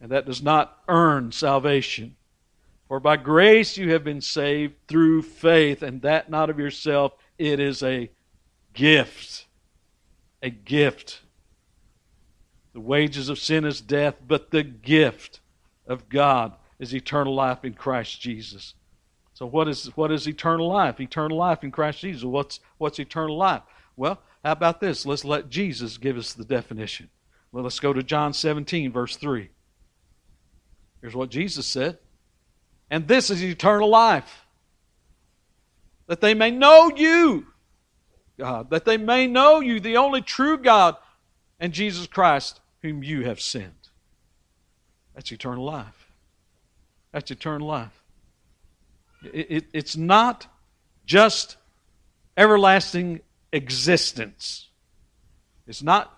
and 0.00 0.12
that 0.12 0.24
does 0.24 0.40
not 0.40 0.78
earn 0.86 1.32
salvation. 1.32 2.14
For 2.86 3.00
by 3.00 3.16
grace 3.16 3.76
you 3.76 3.90
have 3.90 4.04
been 4.04 4.20
saved 4.20 4.74
through 4.86 5.22
faith, 5.22 5.82
and 5.82 6.02
that 6.02 6.30
not 6.30 6.50
of 6.50 6.60
yourself, 6.60 7.14
it 7.36 7.58
is 7.58 7.82
a 7.82 8.12
gift. 8.74 9.46
A 10.40 10.50
gift. 10.50 11.22
The 12.72 12.78
wages 12.78 13.28
of 13.28 13.40
sin 13.40 13.64
is 13.64 13.80
death, 13.80 14.14
but 14.24 14.52
the 14.52 14.62
gift 14.62 15.40
of 15.84 16.08
God 16.08 16.52
is 16.78 16.94
eternal 16.94 17.34
life 17.34 17.64
in 17.64 17.74
Christ 17.74 18.20
Jesus. 18.20 18.74
So 19.34 19.46
what 19.46 19.66
is 19.66 19.86
what 19.96 20.12
is 20.12 20.28
eternal 20.28 20.68
life? 20.68 21.00
Eternal 21.00 21.38
life 21.38 21.64
in 21.64 21.72
Christ 21.72 22.02
Jesus. 22.02 22.22
What's 22.22 22.60
what's 22.78 23.00
eternal 23.00 23.36
life? 23.36 23.62
Well, 23.96 24.20
how 24.44 24.52
about 24.52 24.80
this? 24.80 25.06
Let's 25.06 25.24
let 25.24 25.48
Jesus 25.48 25.98
give 25.98 26.16
us 26.16 26.32
the 26.32 26.44
definition. 26.44 27.10
Well, 27.52 27.62
let's 27.62 27.80
go 27.80 27.92
to 27.92 28.02
John 28.02 28.32
17, 28.32 28.90
verse 28.90 29.16
3. 29.16 29.50
Here's 31.00 31.14
what 31.14 31.30
Jesus 31.30 31.66
said. 31.66 31.98
And 32.90 33.06
this 33.06 33.30
is 33.30 33.42
eternal 33.42 33.88
life. 33.88 34.46
That 36.06 36.20
they 36.20 36.34
may 36.34 36.50
know 36.50 36.90
you, 36.94 37.46
God, 38.38 38.70
that 38.70 38.84
they 38.84 38.96
may 38.96 39.26
know 39.26 39.60
you, 39.60 39.80
the 39.80 39.96
only 39.96 40.20
true 40.20 40.58
God, 40.58 40.96
and 41.60 41.72
Jesus 41.72 42.06
Christ, 42.06 42.60
whom 42.82 43.02
you 43.02 43.24
have 43.24 43.40
sent. 43.40 43.90
That's 45.14 45.30
eternal 45.30 45.64
life. 45.64 46.08
That's 47.12 47.30
eternal 47.30 47.68
life. 47.68 48.02
It, 49.22 49.46
it, 49.50 49.64
it's 49.72 49.96
not 49.96 50.46
just 51.06 51.56
everlasting 52.36 53.20
existence. 53.52 54.68
It's 55.66 55.82
not, 55.82 56.12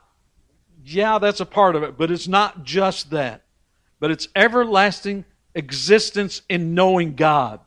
yeah, 0.84 1.18
that's 1.18 1.40
a 1.40 1.46
part 1.46 1.76
of 1.76 1.82
it, 1.82 1.98
but 1.98 2.10
it's 2.10 2.28
not 2.28 2.64
just 2.64 3.10
that. 3.10 3.42
But 4.00 4.10
it's 4.10 4.28
everlasting 4.34 5.24
existence 5.54 6.42
in 6.48 6.74
knowing 6.74 7.14
God 7.14 7.60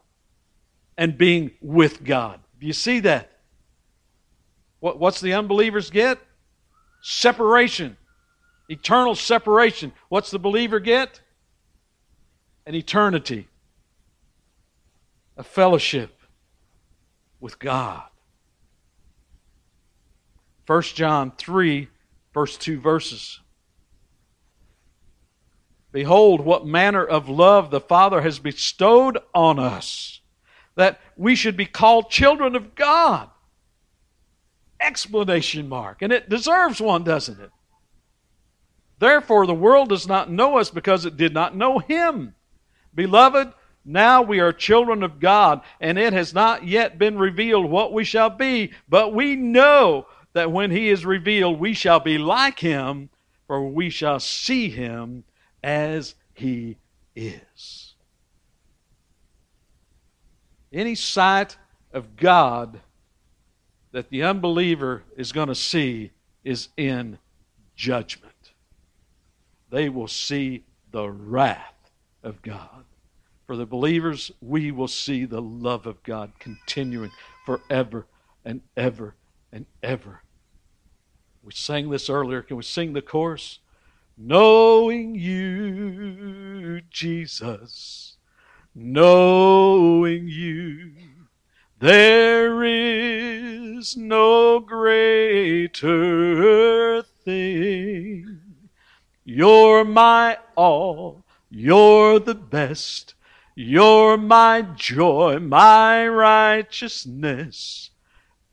and 0.98 1.18
being 1.18 1.52
with 1.62 2.04
God. 2.04 2.40
Do 2.60 2.68
you 2.68 2.74
see 2.74 3.02
that? 3.02 3.32
What, 4.80 5.00
what's 5.00 5.22
the 5.22 5.34
unbelievers 5.34 5.90
get? 5.90 6.20
Separation. 7.02 7.98
Eternal 8.70 9.16
separation. 9.16 9.94
What's 10.10 10.32
the 10.32 10.40
believer 10.40 10.80
get? 10.80 11.22
an 12.68 12.76
eternity, 12.76 13.48
a 15.38 15.44
fellowship 15.44 16.20
with 17.40 17.58
God. 17.60 18.04
1 20.68 20.82
John 20.82 21.32
3, 21.38 21.88
first 22.34 22.62
two 22.62 22.80
verses. 22.80 23.40
Behold, 25.94 26.42
what 26.42 26.68
manner 26.68 27.04
of 27.04 27.30
love 27.30 27.72
the 27.72 27.80
Father 27.80 28.22
has 28.22 28.38
bestowed 28.38 29.18
on 29.34 29.58
us, 29.58 30.20
that 30.76 31.00
we 31.16 31.34
should 31.36 31.56
be 31.56 31.66
called 31.66 32.12
children 32.12 32.56
of 32.56 32.76
God. 32.76 33.30
Explanation 34.80 35.70
mark. 35.70 36.02
And 36.02 36.12
it 36.12 36.30
deserves 36.30 36.82
one, 36.82 37.04
doesn't 37.04 37.40
it? 37.40 37.50
Therefore, 39.00 39.48
the 39.48 39.54
world 39.54 39.90
does 39.90 40.08
not 40.08 40.30
know 40.30 40.58
us 40.58 40.70
because 40.70 41.06
it 41.06 41.18
did 41.18 41.34
not 41.34 41.56
know 41.56 41.80
Him. 41.80 42.36
Beloved, 42.94 43.54
now 43.86 44.22
we 44.22 44.42
are 44.42 44.52
children 44.52 45.02
of 45.02 45.20
God, 45.20 45.62
and 45.80 45.98
it 45.98 46.12
has 46.12 46.34
not 46.34 46.68
yet 46.68 47.00
been 47.00 47.18
revealed 47.18 47.70
what 47.70 47.94
we 47.94 48.04
shall 48.04 48.30
be, 48.30 48.72
but 48.90 49.14
we 49.14 49.38
know 49.38 50.08
that 50.38 50.52
when 50.52 50.70
He 50.70 50.90
is 50.90 51.04
revealed, 51.04 51.60
we 51.60 51.74
shall 51.74 52.00
be 52.00 52.20
like 52.20 52.60
Him, 52.60 53.10
for 53.48 53.68
we 53.68 53.90
shall 53.90 54.20
see 54.20 54.70
Him 54.70 55.24
as 55.64 56.14
He 56.36 56.78
is. 57.16 57.96
Any 60.72 60.94
sight 60.94 61.58
of 61.92 62.16
God 62.16 62.82
that 63.92 64.12
the 64.12 64.22
unbeliever 64.22 65.04
is 65.16 65.32
going 65.32 65.48
to 65.48 65.56
see 65.56 66.12
is 66.44 66.70
in 66.78 67.18
judgment. 67.76 68.54
They 69.72 69.90
will 69.90 70.08
see 70.08 70.64
the 70.92 71.10
wrath 71.10 71.90
of 72.22 72.44
God. 72.44 72.86
For 73.48 73.56
the 73.56 73.66
believers, 73.66 74.32
we 74.42 74.72
will 74.72 74.88
see 74.88 75.26
the 75.26 75.42
love 75.42 75.88
of 75.88 76.04
God 76.04 76.32
continuing 76.38 77.12
forever 77.44 78.06
and 78.46 78.62
ever 78.76 79.16
and 79.52 79.66
ever. 79.82 80.22
We 81.48 81.54
sang 81.54 81.90
this 81.90 82.10
earlier. 82.10 82.42
Can 82.42 82.58
we 82.58 82.64
sing 82.64 82.92
the 82.92 83.02
chorus? 83.02 83.60
Knowing 84.18 85.16
you, 85.16 86.82
Jesus, 86.90 88.18
knowing 88.76 90.28
you, 90.28 90.92
there 91.80 92.66
is 92.66 93.96
no 93.96 94.60
greater 94.60 95.82
thing. 97.02 98.42
You're 99.24 99.86
my 99.86 100.40
all, 100.58 101.24
you're 101.50 102.20
the 102.20 102.36
best. 102.36 103.14
You're 103.56 104.18
my 104.18 104.64
joy, 104.64 105.40
my 105.40 106.06
righteousness, 106.10 107.92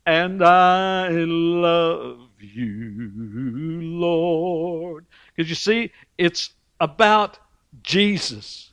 and 0.05 0.41
I 0.41 1.09
love 1.09 2.24
you, 2.39 3.81
Lord. 3.81 5.05
Because 5.35 5.49
you 5.49 5.55
see, 5.55 5.91
it's 6.17 6.51
about 6.79 7.39
Jesus. 7.83 8.71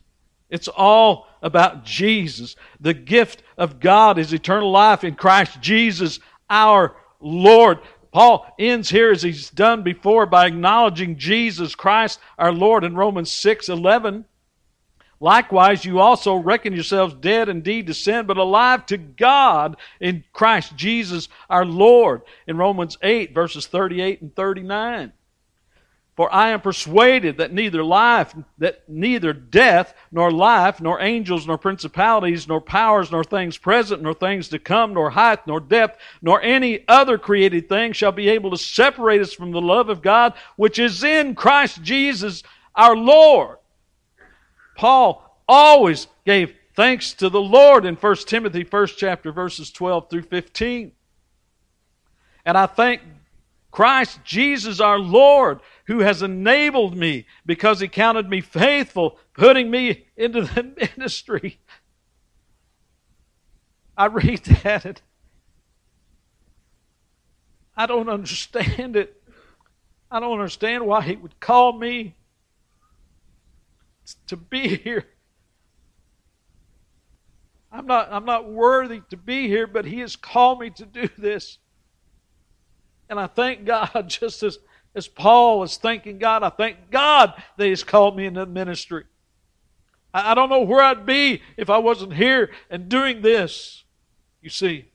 It's 0.51 0.69
all 0.69 1.29
about 1.43 1.85
Jesus. 1.85 2.57
The 2.81 2.95
gift 2.95 3.43
of 3.57 3.81
God 3.81 4.19
is 4.19 4.33
eternal 4.33 4.71
life 4.71 5.05
in 5.05 5.15
Christ 5.15 5.61
Jesus 5.61 6.21
our 6.51 6.95
Lord. 7.21 7.79
Paul 8.13 8.47
ends 8.59 8.91
here 8.91 9.11
as 9.11 9.23
he's 9.23 9.49
done 9.49 9.83
before 9.83 10.27
by 10.27 10.47
acknowledging 10.47 11.17
Jesus 11.17 11.75
Christ 11.75 12.21
our 12.39 12.53
Lord 12.53 12.85
in 12.85 12.95
Romans 12.95 13.33
6 13.33 13.71
11. 13.71 14.27
Likewise, 15.23 15.85
you 15.85 16.01
also 16.01 16.35
reckon 16.35 16.73
yourselves 16.73 17.15
dead 17.15 17.49
indeed 17.49 17.87
to 17.87 17.95
sin, 17.95 18.27
but 18.27 18.39
alive 18.39 18.85
to 18.87 18.97
God 18.97 19.77
in 20.01 20.25
Christ 20.33 20.75
Jesus 20.75 21.29
our 21.49 21.65
Lord. 21.65 22.23
In 22.49 22.57
Romans 22.57 22.99
8, 23.01 23.33
verses 23.33 23.69
38 23.69 24.21
and 24.21 24.35
39. 24.35 25.13
For 26.17 26.35
I 26.35 26.51
am 26.51 26.61
persuaded 26.61 27.37
that 27.37 27.53
neither 27.53 27.85
life, 27.85 28.35
that 28.59 28.83
neither 28.89 29.33
death, 29.33 29.95
nor 30.11 30.33
life, 30.33 30.81
nor 30.81 31.01
angels, 31.01 31.47
nor 31.47 31.57
principalities, 31.57 32.49
nor 32.49 32.61
powers, 32.61 33.13
nor 33.13 33.23
things 33.23 33.57
present, 33.57 34.03
nor 34.03 34.15
things 34.15 34.49
to 34.49 34.59
come, 34.59 34.93
nor 34.93 35.11
height, 35.11 35.47
nor 35.47 35.61
depth, 35.61 36.01
nor 36.21 36.43
any 36.43 36.83
other 36.89 37.17
created 37.17 37.69
thing 37.69 37.93
shall 37.93 38.11
be 38.11 38.29
able 38.29 38.51
to 38.51 38.59
separate 38.59 39.21
us 39.21 39.33
from 39.33 39.53
the 39.53 39.61
love 39.61 39.89
of 39.89 40.03
God, 40.03 40.35
which 40.57 40.81
is 40.81 41.05
in 41.05 41.37
Christ 41.37 41.81
Jesus 41.81 42.43
our 42.75 42.97
Lord. 42.97 43.59
Paul 44.77 45.43
always 45.49 46.07
gave 46.25 46.55
thanks 46.75 47.13
to 47.15 47.29
the 47.29 47.41
Lord 47.41 47.85
in 47.85 47.97
1 47.97 48.17
Timothy, 48.27 48.65
first 48.65 48.99
chapter, 48.99 49.33
verses 49.33 49.71
12 49.71 50.11
through 50.11 50.23
15. 50.23 50.93
And 52.45 52.59
I 52.59 52.67
thank 52.67 53.03
Christ 53.71 54.21
Jesus 54.25 54.81
our 54.81 54.99
Lord 54.99 55.61
who 55.87 56.01
has 56.01 56.23
enabled 56.23 56.97
me 56.97 57.27
because 57.45 57.81
he 57.81 57.89
counted 57.89 58.29
me 58.29 58.41
faithful, 58.41 59.19
putting 59.35 59.71
me 59.71 60.07
into 60.17 60.43
the 60.43 60.89
ministry. 60.97 61.59
I 63.97 64.07
read 64.07 64.45
that 64.63 64.85
and 64.85 65.01
I 67.77 67.87
don't 67.87 68.09
understand 68.09 68.97
it. 68.97 69.23
I 70.11 70.21
don't 70.21 70.33
understand 70.33 70.87
why 70.87 71.03
he 71.03 71.17
would 71.17 71.41
call 71.41 71.73
me 71.73 72.15
to 74.27 74.37
be 74.37 74.77
here. 74.77 75.07
I'm 77.71 77.87
not, 77.87 78.13
I'm 78.13 78.25
not 78.25 78.51
worthy 78.51 79.01
to 79.11 79.17
be 79.17 79.49
here, 79.49 79.67
but 79.67 79.85
he 79.85 80.01
has 80.01 80.17
called 80.17 80.61
me 80.61 80.71
to 80.71 80.85
do 80.85 81.09
this. 81.17 81.59
And 83.09 83.19
I 83.19 83.27
thank 83.27 83.65
God 83.65 84.05
just 84.09 84.43
as 84.43 84.59
as 84.95 85.09
Paul 85.09 85.63
is 85.63 85.77
thanking 85.77 86.19
God, 86.19 86.43
I 86.43 86.51
thank 86.51 86.91
God 86.91 87.35
that 87.57 87.67
He's 87.67 87.85
called 87.85 88.17
me 88.17 88.27
into 88.27 88.45
ministry. 88.47 89.05
I, 90.13 90.33
I 90.33 90.35
don't 90.35 90.51
know 90.51 90.63
where 90.63 90.83
I'd 90.83 91.07
be 91.07 91.43
if 91.57 91.71
I 91.71 91.79
wasn't 91.79 92.15
here 92.15 92.51
and 92.71 92.89
doing 92.89 93.23
this. 93.23 93.85
You 94.43 94.51
see, 94.51 94.87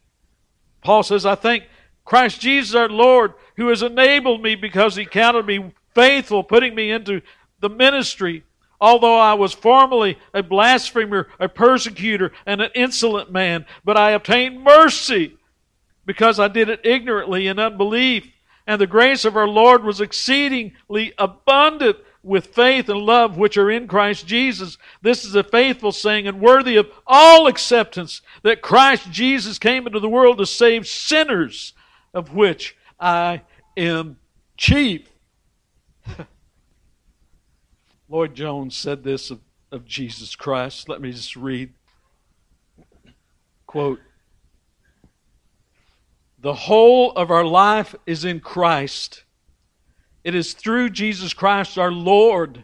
Paul 0.81 1.03
says, 1.03 1.25
I 1.25 1.35
thank 1.35 1.63
Christ 2.05 2.41
Jesus 2.41 2.75
our 2.75 2.89
Lord 2.89 3.33
who 3.55 3.69
has 3.69 3.81
enabled 3.81 4.41
me 4.41 4.55
because 4.55 4.95
He 4.95 5.05
counted 5.05 5.45
me 5.45 5.73
faithful, 5.95 6.43
putting 6.43 6.75
me 6.75 6.91
into 6.91 7.21
the 7.59 7.69
ministry. 7.69 8.43
Although 8.79 9.17
I 9.17 9.33
was 9.33 9.53
formerly 9.53 10.17
a 10.33 10.43
blasphemer, 10.43 11.27
a 11.39 11.49
persecutor, 11.49 12.31
and 12.45 12.61
an 12.61 12.69
insolent 12.75 13.31
man, 13.31 13.65
but 13.83 13.97
I 13.97 14.11
obtained 14.11 14.63
mercy 14.63 15.37
because 16.05 16.39
I 16.39 16.47
did 16.47 16.69
it 16.69 16.85
ignorantly 16.85 17.47
in 17.47 17.59
unbelief 17.59 18.27
and 18.67 18.81
the 18.81 18.85
grace 18.85 19.23
of 19.23 19.37
our 19.37 19.47
Lord 19.47 19.85
was 19.85 20.01
exceedingly 20.01 21.13
abundant 21.17 21.97
with 22.21 22.47
faith 22.47 22.89
and 22.89 22.99
love 22.99 23.37
which 23.37 23.57
are 23.57 23.71
in 23.71 23.87
Christ 23.87 24.27
Jesus. 24.27 24.77
This 25.01 25.23
is 25.23 25.33
a 25.35 25.43
faithful 25.43 25.93
saying 25.93 26.27
and 26.27 26.41
worthy 26.41 26.75
of 26.75 26.91
all 27.07 27.47
acceptance 27.47 28.21
that 28.43 28.61
Christ 28.61 29.09
Jesus 29.09 29.57
came 29.57 29.87
into 29.87 30.01
the 30.01 30.09
world 30.09 30.37
to 30.39 30.45
save 30.45 30.85
sinners, 30.85 31.73
of 32.13 32.35
which 32.35 32.75
I 32.99 33.43
am 33.77 34.17
chief. 34.57 35.07
Lloyd 38.09 38.35
Jones 38.35 38.75
said 38.75 39.03
this 39.03 39.31
of, 39.31 39.39
of 39.71 39.85
Jesus 39.85 40.35
Christ. 40.35 40.87
Let 40.87 41.01
me 41.01 41.11
just 41.11 41.35
read. 41.35 41.73
Quote, 43.65 43.99
the 46.39 46.53
whole 46.53 47.11
of 47.11 47.31
our 47.31 47.43
life 47.43 47.95
is 48.05 48.23
in 48.23 48.39
Christ. 48.39 49.23
It 50.23 50.35
is 50.35 50.53
through 50.53 50.91
Jesus 50.91 51.33
Christ 51.33 51.77
our 51.77 51.91
Lord. 51.91 52.63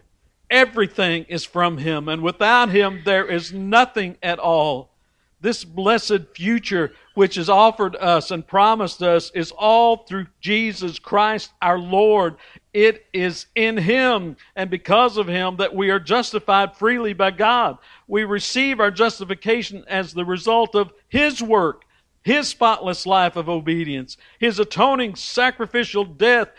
Everything 0.50 1.26
is 1.28 1.44
from 1.44 1.80
Him, 1.80 2.08
and 2.08 2.22
without 2.22 2.70
Him 2.70 3.02
there 3.04 3.26
is 3.26 3.52
nothing 3.52 4.18
at 4.22 4.40
all. 4.40 4.94
This 5.42 5.66
blessed 5.66 6.36
future 6.36 6.94
which 7.16 7.38
is 7.38 7.50
offered 7.50 7.98
us 7.98 8.32
and 8.32 8.48
promised 8.48 9.02
us 9.02 9.32
is 9.36 9.52
all 9.52 9.98
through 9.98 10.28
Jesus 10.40 11.00
Christ 11.00 11.52
our 11.62 11.80
Lord. 11.80 12.36
It 12.74 13.06
is 13.14 13.46
in 13.56 13.78
Him 13.78 14.36
and 14.56 14.70
because 14.70 15.18
of 15.18 15.28
Him 15.28 15.58
that 15.58 15.76
we 15.76 15.90
are 15.92 16.00
justified 16.00 16.76
freely 16.76 17.14
by 17.14 17.32
God. 17.32 17.78
We 18.08 18.24
receive 18.24 18.80
our 18.80 18.92
justification 18.92 19.84
as 19.88 20.14
the 20.14 20.26
result 20.26 20.76
of 20.76 20.92
His 21.08 21.42
work 21.42 21.86
his 22.24 22.48
spotless 22.48 23.06
life 23.06 23.36
of 23.36 23.50
obedience, 23.50 24.18
his 24.40 24.60
atoning 24.60 25.16
sacrificial 25.16 26.06
death 26.06 26.50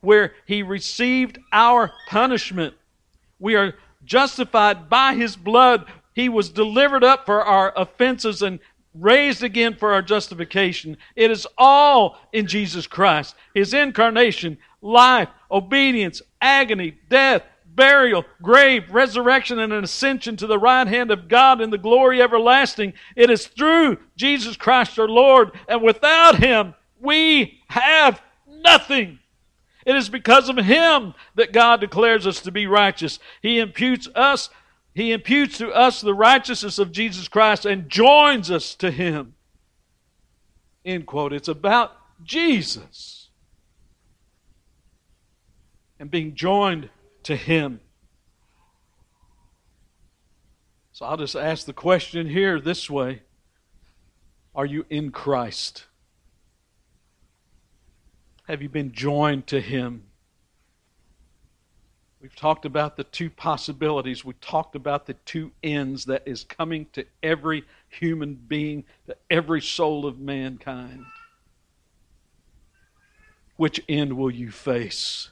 where 0.00 0.34
he 0.44 0.62
received 0.62 1.38
our 1.52 1.92
punishment. 2.08 2.74
We 3.38 3.56
are 3.56 3.74
justified 4.04 4.88
by 4.88 5.14
his 5.14 5.34
blood. 5.34 5.86
He 6.14 6.28
was 6.28 6.50
delivered 6.50 7.02
up 7.02 7.26
for 7.26 7.42
our 7.42 7.72
offenses 7.76 8.42
and 8.42 8.60
raised 8.94 9.42
again 9.42 9.74
for 9.74 9.92
our 9.92 10.02
justification. 10.02 10.96
It 11.16 11.30
is 11.30 11.46
all 11.58 12.18
in 12.32 12.46
Jesus 12.46 12.86
Christ. 12.86 13.34
His 13.54 13.74
incarnation, 13.74 14.58
life, 14.86 15.28
obedience, 15.50 16.22
agony, 16.40 16.96
death, 17.08 17.42
burial, 17.66 18.24
grave, 18.42 18.90
resurrection, 18.90 19.58
and 19.58 19.72
an 19.72 19.84
ascension 19.84 20.36
to 20.36 20.46
the 20.46 20.58
right 20.58 20.86
hand 20.86 21.10
of 21.10 21.28
God 21.28 21.60
in 21.60 21.70
the 21.70 21.78
glory 21.78 22.22
everlasting. 22.22 22.94
It 23.14 23.30
is 23.30 23.46
through 23.46 23.98
Jesus 24.16 24.56
Christ 24.56 24.98
our 24.98 25.08
Lord, 25.08 25.52
and 25.68 25.82
without 25.82 26.38
Him, 26.38 26.74
we 27.00 27.60
have 27.68 28.20
nothing. 28.48 29.18
It 29.84 29.94
is 29.94 30.08
because 30.08 30.48
of 30.48 30.56
Him 30.56 31.14
that 31.34 31.52
God 31.52 31.80
declares 31.80 32.26
us 32.26 32.40
to 32.40 32.50
be 32.50 32.66
righteous. 32.66 33.18
He 33.42 33.58
imputes 33.58 34.08
us, 34.14 34.48
He 34.94 35.12
imputes 35.12 35.58
to 35.58 35.70
us 35.70 36.00
the 36.00 36.14
righteousness 36.14 36.78
of 36.78 36.92
Jesus 36.92 37.28
Christ 37.28 37.66
and 37.66 37.88
joins 37.88 38.50
us 38.50 38.74
to 38.76 38.90
Him. 38.90 39.34
End 40.84 41.04
quote. 41.06 41.32
It's 41.32 41.48
about 41.48 41.92
Jesus 42.22 43.25
and 45.98 46.10
being 46.10 46.34
joined 46.34 46.90
to 47.24 47.36
Him. 47.36 47.80
So 50.92 51.04
I'll 51.04 51.16
just 51.16 51.36
ask 51.36 51.66
the 51.66 51.72
question 51.72 52.28
here 52.28 52.60
this 52.60 52.88
way 52.88 53.22
Are 54.54 54.66
you 54.66 54.86
in 54.88 55.10
Christ? 55.10 55.86
Have 58.48 58.62
you 58.62 58.68
been 58.68 58.92
joined 58.92 59.46
to 59.48 59.60
Him? 59.60 60.04
We've 62.20 62.34
talked 62.34 62.64
about 62.64 62.96
the 62.96 63.04
two 63.04 63.28
possibilities. 63.30 64.24
We 64.24 64.32
talked 64.40 64.74
about 64.74 65.06
the 65.06 65.14
two 65.14 65.52
ends 65.62 66.06
that 66.06 66.22
is 66.26 66.44
coming 66.44 66.86
to 66.94 67.04
every 67.22 67.64
human 67.88 68.34
being, 68.34 68.84
to 69.06 69.16
every 69.30 69.60
soul 69.60 70.06
of 70.06 70.18
mankind. 70.18 71.04
Which 73.56 73.80
end 73.88 74.16
will 74.16 74.30
you 74.30 74.50
face? 74.50 75.30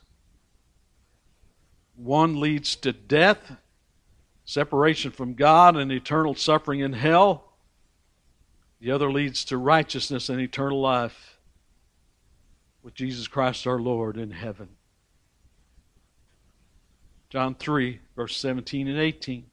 One 1.97 2.41
leads 2.41 2.77
to 2.77 2.93
death, 2.93 3.57
separation 4.45 5.11
from 5.11 5.35
God, 5.35 5.77
and 5.77 5.93
eternal 5.93 6.35
suffering 6.35 6.81
in 6.81 6.93
hell. 6.93 7.53
The 8.81 8.91
other 8.91 9.11
leads 9.11 9.45
to 9.47 9.57
righteousness 9.57 10.29
and 10.29 10.41
eternal 10.41 10.81
life 10.81 11.39
with 12.83 12.95
Jesus 12.95 13.29
Christ 13.29 13.67
our 13.67 13.79
Lord 13.79 14.17
in 14.17 14.31
heaven. 14.31 14.69
John 17.31 17.55
3, 17.55 18.01
verse 18.15 18.37
17 18.37 18.87
and 18.87 18.99
18. 18.99 19.47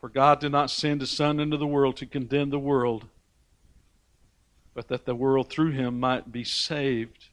For 0.00 0.08
God 0.08 0.40
did 0.40 0.52
not 0.52 0.70
send 0.70 1.00
his 1.00 1.10
Son 1.10 1.40
into 1.40 1.56
the 1.56 1.66
world 1.66 1.96
to 1.96 2.06
condemn 2.06 2.50
the 2.50 2.58
world, 2.58 3.06
but 4.72 4.88
that 4.88 5.04
the 5.04 5.14
world 5.14 5.48
through 5.48 5.72
him 5.72 5.98
might 5.98 6.30
be 6.30 6.44
saved, 6.44 7.28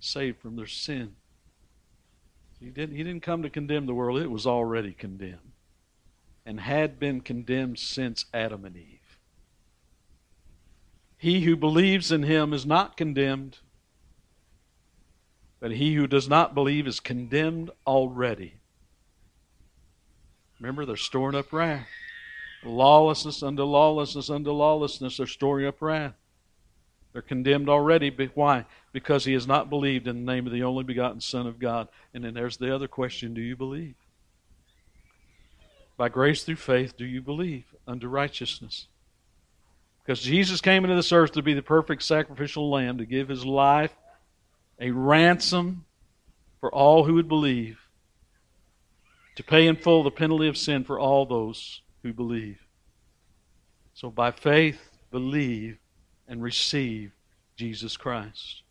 saved 0.00 0.40
from 0.40 0.56
their 0.56 0.66
sin. 0.66 1.16
He 2.60 2.70
didn't, 2.70 2.96
he 2.96 3.04
didn't 3.04 3.22
come 3.22 3.42
to 3.42 3.50
condemn 3.50 3.86
the 3.86 3.94
world, 3.94 4.20
it 4.20 4.30
was 4.30 4.46
already 4.46 4.92
condemned 4.92 5.52
and 6.44 6.60
had 6.60 6.98
been 6.98 7.20
condemned 7.20 7.78
since 7.78 8.24
Adam 8.32 8.64
and 8.64 8.76
Eve. 8.76 9.18
He 11.18 11.42
who 11.42 11.56
believes 11.56 12.10
in 12.10 12.22
him 12.22 12.52
is 12.52 12.64
not 12.64 12.96
condemned, 12.96 13.58
but 15.60 15.72
he 15.72 15.94
who 15.94 16.06
does 16.06 16.28
not 16.28 16.54
believe 16.54 16.86
is 16.86 17.00
condemned 17.00 17.70
already 17.86 18.54
Remember, 20.60 20.84
they're 20.84 20.96
storing 20.96 21.36
up 21.36 21.52
wrath. 21.52 21.86
Lawlessness 22.64 23.42
unto 23.42 23.62
lawlessness 23.62 24.30
unto 24.30 24.50
lawlessness, 24.50 25.18
they're 25.18 25.26
storing 25.26 25.66
up 25.66 25.80
wrath. 25.80 26.14
They're 27.12 27.22
condemned 27.22 27.68
already. 27.68 28.10
But 28.10 28.30
why? 28.34 28.66
Because 28.92 29.24
he 29.24 29.32
has 29.32 29.46
not 29.46 29.70
believed 29.70 30.06
in 30.06 30.24
the 30.24 30.32
name 30.32 30.46
of 30.46 30.52
the 30.52 30.62
only 30.62 30.84
begotten 30.84 31.20
Son 31.20 31.46
of 31.46 31.58
God. 31.58 31.88
And 32.14 32.24
then 32.24 32.34
there's 32.34 32.56
the 32.56 32.74
other 32.74 32.88
question 32.88 33.34
do 33.34 33.40
you 33.40 33.56
believe? 33.56 33.94
By 35.96 36.08
grace 36.08 36.44
through 36.44 36.56
faith, 36.56 36.96
do 36.96 37.04
you 37.04 37.20
believe 37.20 37.64
unto 37.86 38.06
righteousness? 38.06 38.86
Because 40.04 40.20
Jesus 40.20 40.60
came 40.60 40.84
into 40.84 40.96
this 40.96 41.12
earth 41.12 41.32
to 41.32 41.42
be 41.42 41.54
the 41.54 41.62
perfect 41.62 42.02
sacrificial 42.02 42.70
lamb, 42.70 42.98
to 42.98 43.04
give 43.04 43.28
his 43.28 43.44
life 43.44 43.94
a 44.80 44.90
ransom 44.90 45.84
for 46.60 46.72
all 46.72 47.04
who 47.04 47.14
would 47.14 47.28
believe, 47.28 47.78
to 49.36 49.42
pay 49.42 49.66
in 49.66 49.76
full 49.76 50.02
the 50.02 50.10
penalty 50.10 50.48
of 50.48 50.56
sin 50.56 50.84
for 50.84 50.98
all 50.98 51.26
those 51.26 51.82
who 52.02 52.12
believe. 52.12 52.58
So 53.92 54.10
by 54.10 54.30
faith, 54.30 54.80
believe 55.10 55.78
and 56.28 56.42
receive 56.42 57.12
Jesus 57.56 57.96
Christ. 57.96 58.62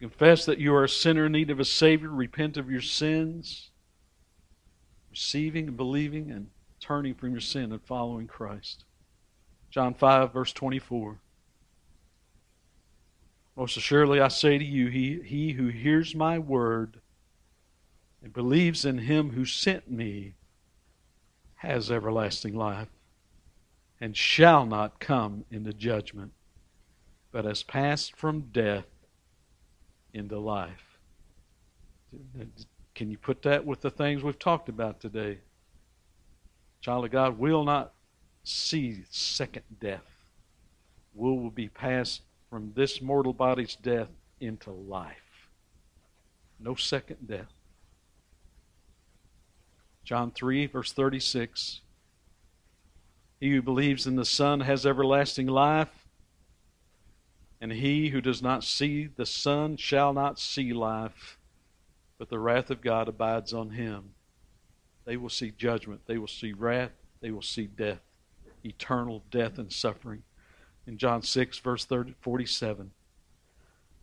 Confess 0.00 0.44
that 0.44 0.58
you 0.58 0.74
are 0.74 0.84
a 0.84 0.88
sinner 0.88 1.26
in 1.26 1.32
need 1.32 1.50
of 1.50 1.60
a 1.60 1.64
Savior, 1.64 2.10
repent 2.10 2.58
of 2.58 2.70
your 2.70 2.82
sins, 2.82 3.70
receiving 5.10 5.68
and 5.68 5.76
believing 5.76 6.30
and 6.30 6.48
turning 6.80 7.14
from 7.14 7.30
your 7.30 7.40
sin 7.40 7.72
and 7.72 7.80
following 7.82 8.26
Christ. 8.26 8.84
John 9.70 9.94
5, 9.94 10.32
verse 10.32 10.52
24. 10.52 11.18
Most 13.56 13.76
assuredly 13.78 14.20
I 14.20 14.28
say 14.28 14.58
to 14.58 14.64
you, 14.64 14.88
he, 14.88 15.20
he 15.22 15.52
who 15.52 15.68
hears 15.68 16.14
my 16.14 16.38
word 16.38 17.00
and 18.22 18.32
believes 18.32 18.84
in 18.84 18.98
him 18.98 19.30
who 19.30 19.46
sent 19.46 19.90
me 19.90 20.34
has 21.56 21.90
everlasting 21.90 22.54
life 22.54 22.88
and 24.00 24.16
shall 24.16 24.66
not 24.66 25.00
come 25.00 25.44
into 25.50 25.72
judgment, 25.72 26.32
but 27.32 27.44
has 27.44 27.62
passed 27.62 28.16
from 28.16 28.42
death 28.52 28.86
into 30.12 30.38
life. 30.38 30.98
Can 32.94 33.10
you 33.10 33.18
put 33.18 33.42
that 33.42 33.64
with 33.64 33.80
the 33.80 33.90
things 33.90 34.22
we've 34.22 34.38
talked 34.38 34.68
about 34.68 35.00
today? 35.00 35.38
Child 36.80 37.06
of 37.06 37.10
God 37.10 37.38
will 37.38 37.64
not 37.64 37.92
see 38.44 39.02
second 39.10 39.64
death. 39.80 40.04
We 41.14 41.30
will 41.30 41.50
be 41.50 41.68
passed 41.68 42.22
from 42.48 42.72
this 42.74 43.02
mortal 43.02 43.32
body's 43.32 43.76
death 43.76 44.08
into 44.40 44.70
life. 44.70 45.16
No 46.60 46.74
second 46.74 47.26
death. 47.26 47.52
John 50.04 50.30
3, 50.30 50.66
verse 50.66 50.92
36. 50.92 51.80
He 53.40 53.50
who 53.50 53.62
believes 53.62 54.06
in 54.06 54.16
the 54.16 54.24
Son 54.24 54.60
has 54.60 54.86
everlasting 54.86 55.46
life, 55.46 56.06
and 57.60 57.72
he 57.72 58.08
who 58.08 58.20
does 58.20 58.42
not 58.42 58.64
see 58.64 59.06
the 59.06 59.26
Son 59.26 59.76
shall 59.76 60.12
not 60.12 60.38
see 60.38 60.72
life, 60.72 61.38
but 62.18 62.28
the 62.28 62.38
wrath 62.38 62.70
of 62.70 62.80
God 62.80 63.08
abides 63.08 63.52
on 63.52 63.70
him. 63.70 64.14
They 65.04 65.16
will 65.16 65.28
see 65.28 65.52
judgment, 65.56 66.02
they 66.06 66.18
will 66.18 66.26
see 66.26 66.52
wrath, 66.52 66.92
they 67.20 67.30
will 67.30 67.42
see 67.42 67.66
death, 67.66 68.00
eternal 68.64 69.22
death 69.30 69.58
and 69.58 69.72
suffering 69.72 70.22
in 70.86 70.98
John 70.98 71.22
6, 71.22 71.58
verse 71.58 71.84
30, 71.84 72.14
47. 72.20 72.90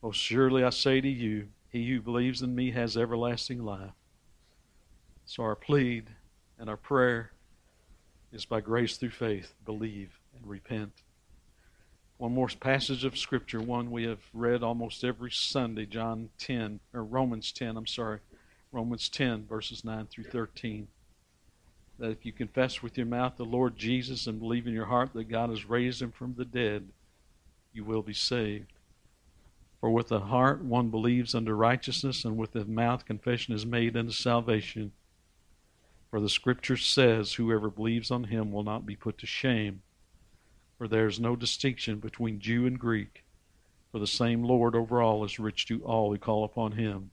Most 0.01 0.17
surely 0.17 0.63
I 0.63 0.69
say 0.69 1.01
to 1.01 1.09
you, 1.09 1.47
he 1.69 1.89
who 1.89 2.01
believes 2.01 2.41
in 2.41 2.53
me 2.53 2.71
has 2.71 2.97
everlasting 2.97 3.63
life. 3.63 3.93
So 5.25 5.43
our 5.43 5.55
plead 5.55 6.09
and 6.59 6.69
our 6.69 6.77
prayer 6.77 7.31
is 8.33 8.45
by 8.45 8.59
grace 8.59 8.97
through 8.97 9.11
faith, 9.11 9.53
believe 9.63 10.19
and 10.35 10.45
repent. 10.45 10.91
One 12.17 12.33
more 12.33 12.49
passage 12.59 13.05
of 13.05 13.17
Scripture, 13.17 13.61
one 13.61 13.91
we 13.91 14.03
have 14.03 14.21
read 14.33 14.63
almost 14.63 15.03
every 15.03 15.31
Sunday, 15.31 15.85
John 15.85 16.29
10, 16.39 16.79
or 16.93 17.03
Romans 17.03 17.51
10, 17.51 17.77
I'm 17.77 17.87
sorry, 17.87 18.19
Romans 18.71 19.07
10, 19.09 19.45
verses 19.45 19.85
9 19.85 20.07
through 20.07 20.25
13 20.25 20.87
that 21.99 22.11
if 22.11 22.25
you 22.25 22.31
confess 22.31 22.81
with 22.81 22.97
your 22.97 23.05
mouth 23.05 23.37
the 23.37 23.45
Lord 23.45 23.77
Jesus 23.77 24.27
and 24.27 24.39
believe 24.39 24.67
in 24.67 24.73
your 24.73 24.85
heart 24.85 25.13
that 25.13 25.29
God 25.29 25.49
has 25.49 25.69
raised 25.69 26.01
him 26.01 26.11
from 26.11 26.35
the 26.35 26.45
dead, 26.45 26.89
you 27.71 27.83
will 27.83 28.01
be 28.01 28.13
saved. 28.13 28.73
For 29.79 29.89
with 29.89 30.07
the 30.07 30.21
heart 30.21 30.63
one 30.63 30.89
believes 30.89 31.35
unto 31.35 31.51
righteousness, 31.51 32.25
and 32.25 32.37
with 32.37 32.53
the 32.53 32.65
mouth 32.65 33.05
confession 33.05 33.53
is 33.53 33.65
made 33.65 33.95
unto 33.97 34.11
salvation. 34.11 34.91
For 36.13 36.21
the 36.21 36.29
Scripture 36.29 36.77
says, 36.77 37.33
Whoever 37.33 37.71
believes 37.71 38.11
on 38.11 38.25
him 38.25 38.51
will 38.51 38.61
not 38.61 38.85
be 38.85 38.95
put 38.95 39.17
to 39.17 39.25
shame. 39.25 39.81
For 40.77 40.87
there 40.87 41.07
is 41.07 41.19
no 41.19 41.35
distinction 41.35 41.97
between 41.97 42.39
Jew 42.39 42.67
and 42.67 42.79
Greek, 42.79 43.23
for 43.91 43.97
the 43.97 44.05
same 44.05 44.43
Lord 44.43 44.75
over 44.75 45.01
all 45.01 45.25
is 45.25 45.39
rich 45.39 45.65
to 45.69 45.83
all 45.83 46.11
who 46.11 46.19
call 46.19 46.43
upon 46.43 46.73
him. 46.73 47.09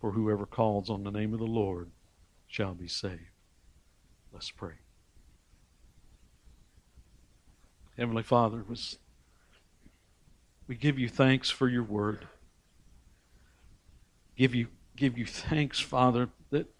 For 0.00 0.12
whoever 0.12 0.46
calls 0.46 0.88
on 0.88 1.02
the 1.02 1.10
name 1.10 1.32
of 1.32 1.40
the 1.40 1.44
Lord 1.44 1.90
shall 2.46 2.72
be 2.72 2.86
saved. 2.86 3.18
Let's 4.32 4.52
pray. 4.52 4.74
Heavenly 7.98 8.22
Father, 8.22 8.62
we 10.68 10.76
give 10.76 11.00
you 11.00 11.08
thanks 11.08 11.50
for 11.50 11.68
your 11.68 11.82
word. 11.82 12.28
Give 14.36 14.54
you 14.54 14.68
give 14.94 15.18
you 15.18 15.26
thanks, 15.26 15.80
Father, 15.80 16.28
that 16.50 16.72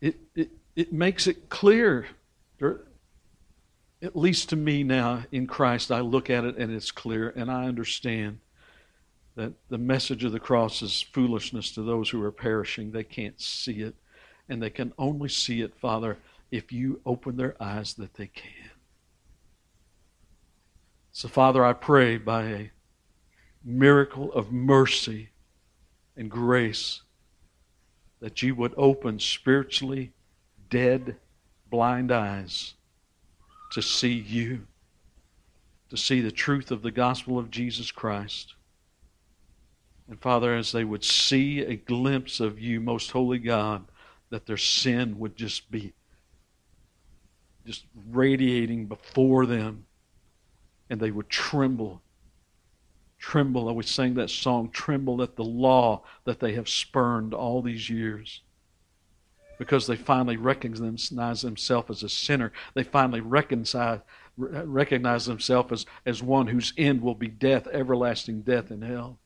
it 0.00 0.16
it, 0.34 0.50
it 0.76 0.92
makes 0.92 1.26
it 1.26 1.48
clear, 1.48 2.06
at 4.02 4.16
least 4.16 4.48
to 4.50 4.56
me 4.56 4.82
now 4.82 5.24
in 5.30 5.46
Christ, 5.46 5.90
I 5.90 6.00
look 6.00 6.30
at 6.30 6.44
it 6.44 6.56
and 6.56 6.72
it's 6.72 6.90
clear, 6.90 7.30
and 7.30 7.50
I 7.50 7.66
understand 7.66 8.40
that 9.36 9.52
the 9.68 9.78
message 9.78 10.24
of 10.24 10.32
the 10.32 10.40
cross 10.40 10.82
is 10.82 11.00
foolishness 11.00 11.72
to 11.72 11.82
those 11.82 12.10
who 12.10 12.22
are 12.22 12.32
perishing. 12.32 12.90
They 12.90 13.04
can't 13.04 13.40
see 13.40 13.80
it 13.80 13.94
and 14.48 14.60
they 14.60 14.70
can 14.70 14.92
only 14.98 15.28
see 15.28 15.62
it, 15.62 15.74
Father, 15.80 16.18
if 16.50 16.72
you 16.72 17.00
open 17.06 17.36
their 17.36 17.54
eyes 17.62 17.94
that 17.94 18.14
they 18.14 18.26
can. 18.26 18.70
So, 21.12 21.28
Father, 21.28 21.64
I 21.64 21.72
pray 21.72 22.18
by 22.18 22.42
a 22.44 22.70
miracle 23.64 24.32
of 24.32 24.50
mercy 24.50 25.30
and 26.16 26.30
grace 26.30 27.02
that 28.20 28.42
you 28.42 28.54
would 28.54 28.74
open 28.76 29.18
spiritually 29.18 30.12
dead, 30.68 31.16
blind 31.70 32.12
eyes 32.12 32.74
to 33.72 33.82
see 33.82 34.12
you, 34.12 34.66
to 35.88 35.96
see 35.96 36.20
the 36.20 36.30
truth 36.30 36.70
of 36.70 36.82
the 36.82 36.90
gospel 36.90 37.38
of 37.38 37.50
Jesus 37.50 37.90
Christ. 37.90 38.54
And 40.08 40.20
Father, 40.20 40.54
as 40.54 40.72
they 40.72 40.84
would 40.84 41.04
see 41.04 41.60
a 41.60 41.76
glimpse 41.76 42.40
of 42.40 42.58
you, 42.58 42.80
most 42.80 43.10
holy 43.12 43.38
God, 43.38 43.84
that 44.30 44.46
their 44.46 44.56
sin 44.56 45.18
would 45.18 45.36
just 45.36 45.70
be 45.70 45.92
just 47.66 47.84
radiating 48.10 48.86
before 48.86 49.46
them 49.46 49.86
and 50.88 50.98
they 50.98 51.10
would 51.10 51.28
tremble 51.28 52.02
tremble. 53.20 53.68
I 53.68 53.72
was 53.72 53.88
saying 53.88 54.14
that 54.14 54.30
song 54.30 54.70
tremble 54.70 55.22
at 55.22 55.36
the 55.36 55.44
law 55.44 56.02
that 56.24 56.40
they 56.40 56.54
have 56.54 56.68
spurned 56.68 57.32
all 57.32 57.62
these 57.62 57.88
years. 57.88 58.40
Because 59.58 59.86
they 59.86 59.96
finally 59.96 60.38
recognize 60.38 61.42
themselves 61.42 61.90
as 61.90 62.02
a 62.02 62.08
sinner. 62.08 62.50
They 62.74 62.82
finally 62.82 63.20
recognize, 63.20 64.00
recognize 64.36 65.26
themselves 65.26 65.72
as, 65.72 65.86
as 66.06 66.22
one 66.22 66.46
whose 66.46 66.72
end 66.78 67.02
will 67.02 67.14
be 67.14 67.28
death 67.28 67.68
everlasting 67.68 68.40
death 68.40 68.70
in 68.70 68.80
hell. 68.80 69.18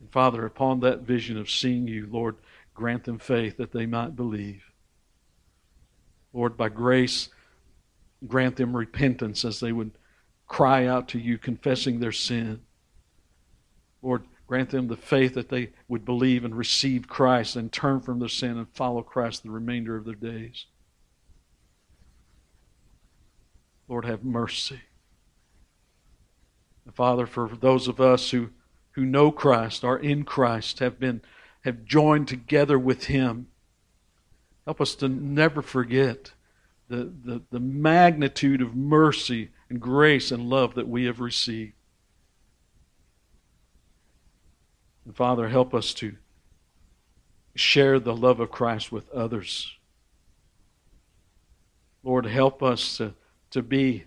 And 0.00 0.10
father 0.10 0.44
upon 0.44 0.80
that 0.80 1.02
vision 1.02 1.38
of 1.38 1.48
seeing 1.48 1.86
you 1.86 2.08
lord 2.10 2.36
Grant 2.80 3.04
them 3.04 3.18
faith 3.18 3.58
that 3.58 3.72
they 3.72 3.84
might 3.84 4.16
believe. 4.16 4.64
Lord, 6.32 6.56
by 6.56 6.70
grace, 6.70 7.28
grant 8.26 8.56
them 8.56 8.74
repentance 8.74 9.44
as 9.44 9.60
they 9.60 9.70
would 9.70 9.90
cry 10.50 10.84
out 10.84 11.06
to 11.06 11.18
you, 11.20 11.38
confessing 11.38 12.00
their 12.00 12.10
sin. 12.10 12.60
Lord, 14.02 14.24
grant 14.48 14.70
them 14.70 14.88
the 14.88 14.96
faith 14.96 15.34
that 15.34 15.48
they 15.48 15.70
would 15.86 16.04
believe 16.04 16.44
and 16.44 16.56
receive 16.56 17.06
Christ 17.06 17.54
and 17.54 17.70
turn 17.70 18.00
from 18.00 18.18
their 18.18 18.28
sin 18.28 18.58
and 18.58 18.68
follow 18.74 19.00
Christ 19.02 19.44
the 19.44 19.50
remainder 19.50 19.96
of 19.96 20.04
their 20.04 20.16
days. 20.16 20.66
Lord, 23.86 24.04
have 24.06 24.24
mercy. 24.24 24.80
And 26.84 26.96
Father, 26.96 27.26
for 27.26 27.48
those 27.48 27.86
of 27.86 28.00
us 28.00 28.32
who, 28.32 28.50
who 28.92 29.04
know 29.04 29.30
Christ, 29.30 29.84
are 29.84 29.98
in 29.98 30.24
Christ, 30.24 30.80
have 30.80 30.98
been 30.98 31.22
have 31.60 31.84
joined 31.84 32.26
together 32.26 32.76
with 32.76 33.04
Him. 33.04 33.46
Help 34.64 34.80
us 34.80 34.96
to 34.96 35.08
never 35.08 35.62
forget 35.62 36.32
the, 36.88 37.12
the, 37.24 37.42
the 37.52 37.60
magnitude 37.60 38.60
of 38.60 38.74
mercy 38.74 39.50
and 39.70 39.80
grace 39.80 40.32
and 40.32 40.50
love 40.50 40.74
that 40.74 40.88
we 40.88 41.04
have 41.04 41.20
received. 41.20 41.72
And 45.04 45.16
Father, 45.16 45.48
help 45.48 45.72
us 45.72 45.94
to 45.94 46.16
share 47.54 47.98
the 47.98 48.14
love 48.14 48.40
of 48.40 48.50
Christ 48.50 48.90
with 48.90 49.08
others. 49.10 49.72
Lord, 52.02 52.26
help 52.26 52.62
us 52.62 52.96
to, 52.96 53.14
to 53.50 53.62
be 53.62 54.04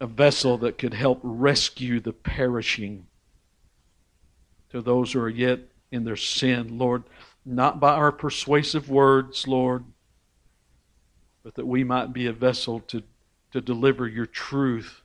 a 0.00 0.06
vessel 0.06 0.58
that 0.58 0.78
could 0.78 0.94
help 0.94 1.20
rescue 1.22 2.00
the 2.00 2.12
perishing 2.12 3.06
to 4.70 4.82
those 4.82 5.12
who 5.12 5.20
are 5.20 5.28
yet 5.28 5.60
in 5.92 6.04
their 6.04 6.16
sin, 6.16 6.78
Lord, 6.78 7.04
not 7.44 7.78
by 7.78 7.94
our 7.94 8.10
persuasive 8.10 8.90
words, 8.90 9.46
Lord, 9.46 9.84
but 11.44 11.54
that 11.54 11.66
we 11.66 11.84
might 11.84 12.12
be 12.12 12.26
a 12.26 12.32
vessel 12.32 12.80
to, 12.88 13.02
to 13.54 13.60
deliver 13.60 14.08
your 14.08 14.26
truth 14.26 15.02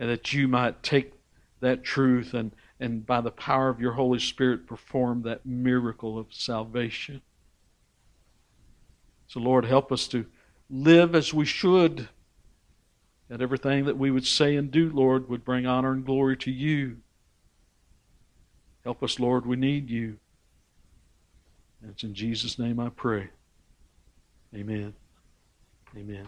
and 0.00 0.10
that 0.10 0.32
you 0.32 0.48
might 0.48 0.82
take 0.82 1.12
that 1.60 1.84
truth 1.84 2.34
and, 2.34 2.50
and 2.80 3.06
by 3.06 3.20
the 3.20 3.30
power 3.30 3.68
of 3.68 3.80
your 3.80 3.92
Holy 3.92 4.18
Spirit 4.18 4.66
perform 4.66 5.22
that 5.22 5.46
miracle 5.46 6.18
of 6.18 6.26
salvation. 6.30 7.22
So, 9.28 9.38
Lord, 9.38 9.64
help 9.64 9.92
us 9.92 10.08
to 10.08 10.26
live 10.68 11.14
as 11.14 11.32
we 11.32 11.44
should, 11.44 12.08
that 13.28 13.40
everything 13.40 13.84
that 13.84 13.96
we 13.96 14.10
would 14.10 14.26
say 14.26 14.56
and 14.56 14.68
do, 14.68 14.90
Lord, 14.90 15.28
would 15.28 15.44
bring 15.44 15.64
honor 15.64 15.92
and 15.92 16.04
glory 16.04 16.36
to 16.38 16.50
you. 16.50 16.96
Help 18.82 19.04
us, 19.04 19.20
Lord, 19.20 19.46
we 19.46 19.54
need 19.54 19.88
you. 19.88 20.18
And 21.80 21.92
it's 21.92 22.02
in 22.02 22.12
Jesus' 22.12 22.58
name 22.58 22.80
I 22.80 22.88
pray. 22.88 23.28
Amen. 24.52 24.94
Amen. 25.96 26.26